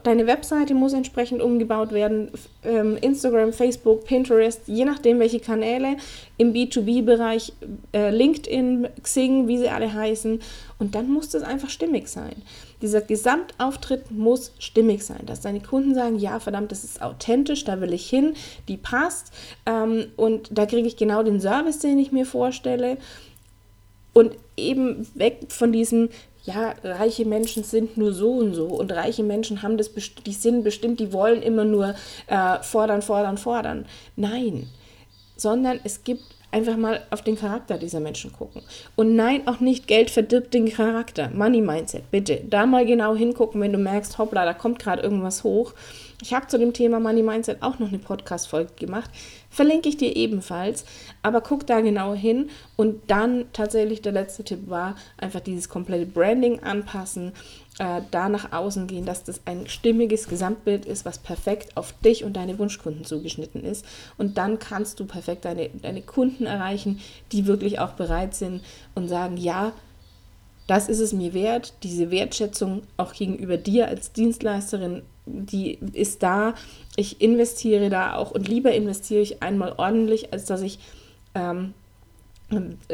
Deine 0.05 0.29
Webseite 0.29 0.75
muss 0.75 0.93
entsprechend 0.93 1.43
umgebaut 1.43 1.91
werden, 1.91 2.31
ähm, 2.65 2.97
Instagram, 3.01 3.53
Facebook, 3.53 4.05
Pinterest, 4.05 4.61
je 4.67 4.85
nachdem 4.85 5.19
welche 5.19 5.41
Kanäle 5.41 5.97
im 6.39 6.53
B2B-Bereich, 6.53 7.53
äh, 7.93 8.11
LinkedIn, 8.11 8.87
Xing, 9.03 9.49
wie 9.49 9.59
sie 9.59 9.69
alle 9.69 9.93
heißen. 9.93 10.41
Und 10.79 10.95
dann 10.95 11.11
muss 11.11 11.31
das 11.31 11.43
einfach 11.43 11.69
stimmig 11.69 12.07
sein. 12.07 12.35
Dieser 12.81 13.01
Gesamtauftritt 13.01 14.13
muss 14.13 14.53
stimmig 14.61 15.03
sein, 15.03 15.27
dass 15.27 15.41
deine 15.41 15.61
Kunden 15.61 15.95
sagen, 15.95 16.17
ja, 16.17 16.39
verdammt, 16.39 16.71
das 16.71 16.85
ist 16.85 17.03
authentisch, 17.03 17.65
da 17.65 17.81
will 17.81 17.93
ich 17.93 18.09
hin, 18.09 18.35
die 18.69 18.77
passt 18.77 19.33
ähm, 19.67 20.07
und 20.17 20.57
da 20.57 20.65
kriege 20.67 20.87
ich 20.87 20.97
genau 20.97 21.25
den 21.25 21.41
Service, 21.41 21.81
den 21.81 21.99
ich 21.99 22.13
mir 22.13 22.27
vorstelle. 22.27 22.99
Und 24.13 24.37
eben 24.57 25.09
weg 25.15 25.47
von 25.49 25.73
diesem, 25.73 26.11
ja, 26.45 26.75
reiche 26.83 27.25
Menschen 27.25 27.63
sind 27.63 27.97
nur 27.97 28.13
so 28.13 28.33
und 28.33 28.55
so 28.55 28.67
und 28.67 28.93
reiche 28.93 29.23
Menschen 29.23 29.63
haben 29.63 29.77
das, 29.77 29.91
die 30.27 30.33
sind 30.33 30.65
bestimmt, 30.65 30.99
die 30.99 31.13
wollen 31.13 31.43
immer 31.43 31.65
nur 31.65 31.95
äh, 32.27 32.59
fordern, 32.63 33.03
fordern, 33.03 33.39
fordern. 33.39 33.87
Nein, 34.17 34.69
sondern 35.37 35.79
es 35.85 36.03
gibt 36.03 36.23
einfach 36.53 36.77
mal 36.77 37.01
auf 37.11 37.23
den 37.23 37.37
Charakter 37.37 37.79
dieser 37.79 37.99
Menschen 37.99 38.33
gucken. 38.33 38.63
Und 38.95 39.17
nein, 39.17 39.49
auch 39.49 39.61
nicht 39.61 39.87
Geld 39.87 40.11
verdirbt 40.11 40.55
den 40.55 40.71
Charakter. 40.71 41.31
Money 41.35 41.63
Mindset, 41.63 42.11
bitte. 42.11 42.43
Da 42.49 42.67
mal 42.67 42.87
genau 42.87 43.17
hingucken, 43.17 43.61
wenn 43.61 43.73
du 43.73 43.79
merkst, 43.79 44.19
hoppla, 44.19 44.45
da 44.45 44.55
kommt 44.55 44.79
gerade 44.79 45.03
irgendwas 45.03 45.43
hoch. 45.43 45.73
Ich 46.23 46.33
habe 46.33 46.47
zu 46.47 46.59
dem 46.59 46.73
Thema 46.73 47.01
Money 47.01 47.23
Mindset 47.23 47.63
auch 47.63 47.81
noch 47.81 47.89
eine 47.89 47.99
Podcast-Folge 47.99 48.75
gemacht. 48.79 49.11
Verlinke 49.51 49.89
ich 49.89 49.97
dir 49.97 50.15
ebenfalls. 50.15 50.85
Aber 51.23 51.41
guck 51.41 51.67
da 51.67 51.81
genau 51.81 52.15
hin. 52.15 52.51
Und 52.77 53.11
dann 53.11 53.47
tatsächlich 53.53 54.03
der 54.03 54.13
letzte 54.13 54.45
Tipp 54.45 54.71
war, 54.71 54.95
einfach 55.17 55.41
dieses 55.41 55.69
komplette 55.69 56.07
Branding 56.07 56.61
anpassen 56.61 57.33
äh, 57.79 58.03
da 58.11 58.29
nach 58.29 58.53
außen 58.53 58.87
gehen, 58.87 59.07
dass 59.07 59.25
das 59.25 59.41
ein 59.47 59.67
stimmiges 59.67 60.29
Gesamtbild 60.29 60.85
ist, 60.85 61.05
was 61.05 61.19
perfekt 61.19 61.77
auf 61.77 61.95
dich 62.05 62.25
und 62.25 62.37
deine 62.37 62.59
Wunschkunden 62.59 63.05
zugeschnitten 63.05 63.65
ist. 63.65 63.85
Und 64.19 64.37
dann 64.39 64.59
kannst 64.59 65.01
du 65.01 65.07
perfekt 65.07 65.45
deine, 65.45 65.71
deine 65.71 66.03
Kunden 66.03 66.47
erreichen, 66.47 67.01
die 67.33 67.47
wirklich 67.47 67.79
auch 67.79 67.93
bereit 67.93 68.35
sind 68.35 68.63
und 68.95 69.09
sagen, 69.09 69.37
ja, 69.37 69.73
das 70.67 70.89
ist 70.89 71.01
es 71.01 71.13
mir 71.13 71.35
wert, 71.35 71.75
diese 71.83 72.11
Wertschätzung 72.11 72.83
auch 72.97 73.15
gegenüber 73.15 73.57
dir 73.57 73.89
als 73.89 74.13
Dienstleisterin, 74.13 75.03
die 75.27 75.79
ist 75.93 76.23
da. 76.23 76.55
Ich 76.97 77.21
investiere 77.21 77.91
da 77.91 78.17
auch 78.17 78.31
und 78.31 78.49
lieber 78.49 78.73
investiere 78.73 79.23
ich 79.23 79.43
einmal 79.43 79.75
ordentlich, 79.77 80.33
als 80.33 80.45
dass 80.45 80.63
ich 80.63 80.79
ähm, 81.35 81.75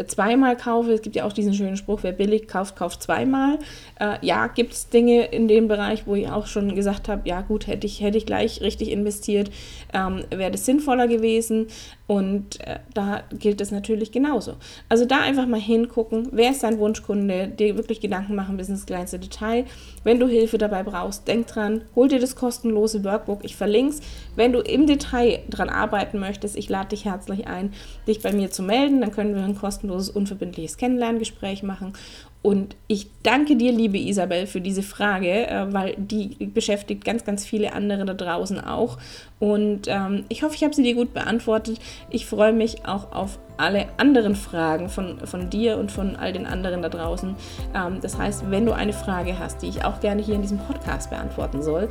zweimal 0.06 0.56
kaufe. 0.56 0.92
Es 0.92 1.02
gibt 1.02 1.16
ja 1.16 1.24
auch 1.24 1.32
diesen 1.32 1.54
schönen 1.54 1.76
Spruch, 1.76 2.00
wer 2.02 2.12
billig 2.12 2.48
kauft, 2.48 2.76
kauft 2.76 3.02
zweimal. 3.02 3.58
Äh, 4.00 4.16
ja, 4.22 4.46
gibt 4.46 4.72
es 4.72 4.88
Dinge 4.88 5.26
in 5.26 5.48
dem 5.48 5.68
Bereich, 5.68 6.06
wo 6.06 6.14
ich 6.14 6.28
auch 6.28 6.46
schon 6.46 6.74
gesagt 6.74 7.08
habe, 7.08 7.28
ja 7.28 7.40
gut, 7.42 7.66
hätte 7.66 7.86
ich, 7.86 8.00
hätte 8.00 8.18
ich 8.18 8.26
gleich 8.26 8.60
richtig 8.60 8.90
investiert, 8.90 9.50
ähm, 9.92 10.24
wäre 10.30 10.50
das 10.50 10.66
sinnvoller 10.66 11.08
gewesen. 11.08 11.68
Und 12.06 12.58
äh, 12.60 12.78
da 12.94 13.22
gilt 13.38 13.60
es 13.60 13.70
natürlich 13.70 14.12
genauso. 14.12 14.54
Also 14.88 15.04
da 15.04 15.20
einfach 15.20 15.46
mal 15.46 15.60
hingucken, 15.60 16.28
wer 16.32 16.52
ist 16.52 16.62
dein 16.62 16.78
Wunschkunde, 16.78 17.48
dir 17.48 17.76
wirklich 17.76 18.00
Gedanken 18.00 18.34
machen 18.34 18.56
bis 18.56 18.70
ins 18.70 18.86
kleinste 18.86 19.18
Detail. 19.18 19.66
Wenn 20.04 20.18
du 20.18 20.26
Hilfe 20.26 20.56
dabei 20.56 20.84
brauchst, 20.84 21.28
denk 21.28 21.48
dran, 21.48 21.82
hol 21.94 22.08
dir 22.08 22.18
das 22.18 22.34
kostenlose 22.34 23.04
Workbook, 23.04 23.44
ich 23.44 23.56
verlinke 23.56 23.94
es. 23.94 24.00
Wenn 24.38 24.52
du 24.52 24.60
im 24.60 24.86
Detail 24.86 25.40
dran 25.50 25.68
arbeiten 25.68 26.20
möchtest, 26.20 26.56
ich 26.56 26.68
lade 26.68 26.90
dich 26.90 27.04
herzlich 27.06 27.48
ein, 27.48 27.72
dich 28.06 28.22
bei 28.22 28.32
mir 28.32 28.52
zu 28.52 28.62
melden, 28.62 29.00
dann 29.00 29.10
können 29.10 29.34
wir 29.34 29.42
ein 29.42 29.56
kostenloses, 29.56 30.10
unverbindliches 30.10 30.76
Kennenlerngespräch 30.76 31.64
machen. 31.64 31.94
Und 32.40 32.76
ich 32.86 33.08
danke 33.24 33.56
dir, 33.56 33.72
liebe 33.72 33.98
Isabel, 33.98 34.46
für 34.46 34.60
diese 34.60 34.84
Frage, 34.84 35.48
äh, 35.48 35.72
weil 35.72 35.96
die 35.96 36.36
beschäftigt 36.46 37.04
ganz, 37.04 37.24
ganz 37.24 37.44
viele 37.44 37.72
andere 37.72 38.04
da 38.04 38.14
draußen 38.14 38.62
auch. 38.62 38.98
Und 39.40 39.88
ähm, 39.88 40.24
ich 40.28 40.44
hoffe, 40.44 40.54
ich 40.54 40.62
habe 40.62 40.72
sie 40.72 40.84
dir 40.84 40.94
gut 40.94 41.12
beantwortet. 41.12 41.80
Ich 42.10 42.26
freue 42.26 42.52
mich 42.52 42.86
auch 42.86 43.10
auf 43.10 43.40
alle 43.56 43.86
anderen 43.96 44.36
Fragen 44.36 44.88
von, 44.88 45.18
von 45.26 45.50
dir 45.50 45.78
und 45.78 45.90
von 45.90 46.14
all 46.14 46.32
den 46.32 46.46
anderen 46.46 46.80
da 46.80 46.88
draußen. 46.88 47.34
Ähm, 47.74 47.98
das 48.00 48.16
heißt, 48.16 48.48
wenn 48.52 48.66
du 48.66 48.72
eine 48.72 48.92
Frage 48.92 49.36
hast, 49.36 49.62
die 49.62 49.68
ich 49.68 49.84
auch 49.84 49.98
gerne 49.98 50.22
hier 50.22 50.36
in 50.36 50.42
diesem 50.42 50.58
Podcast 50.58 51.10
beantworten 51.10 51.60
soll, 51.60 51.88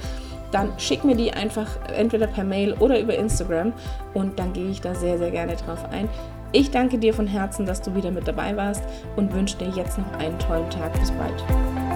dann 0.52 0.72
schick 0.78 1.04
mir 1.04 1.16
die 1.16 1.34
einfach 1.34 1.68
entweder 1.96 2.28
per 2.28 2.44
Mail 2.44 2.74
oder 2.74 3.00
über 3.00 3.16
Instagram 3.16 3.74
und 4.14 4.40
dann 4.40 4.54
gehe 4.54 4.70
ich 4.70 4.82
da 4.82 4.96
sehr, 4.96 5.18
sehr 5.18 5.32
gerne 5.32 5.56
drauf 5.56 5.86
ein. 5.92 6.08
Ich 6.54 6.72
danke 6.72 6.98
dir 6.98 7.14
von 7.14 7.28
Herzen, 7.28 7.66
dass 7.66 7.82
du 7.82 7.94
wieder 7.96 8.12
mit 8.12 8.28
dabei 8.28 8.56
warst 8.56 8.84
und 9.16 9.34
wünsche 9.34 9.58
dir 9.58 9.70
jetzt 9.70 9.98
noch 9.98 10.12
einen 10.20 10.40
tollen 10.40 10.70
Tag. 10.70 10.94
Bis 11.00 11.12
bald. 11.12 11.87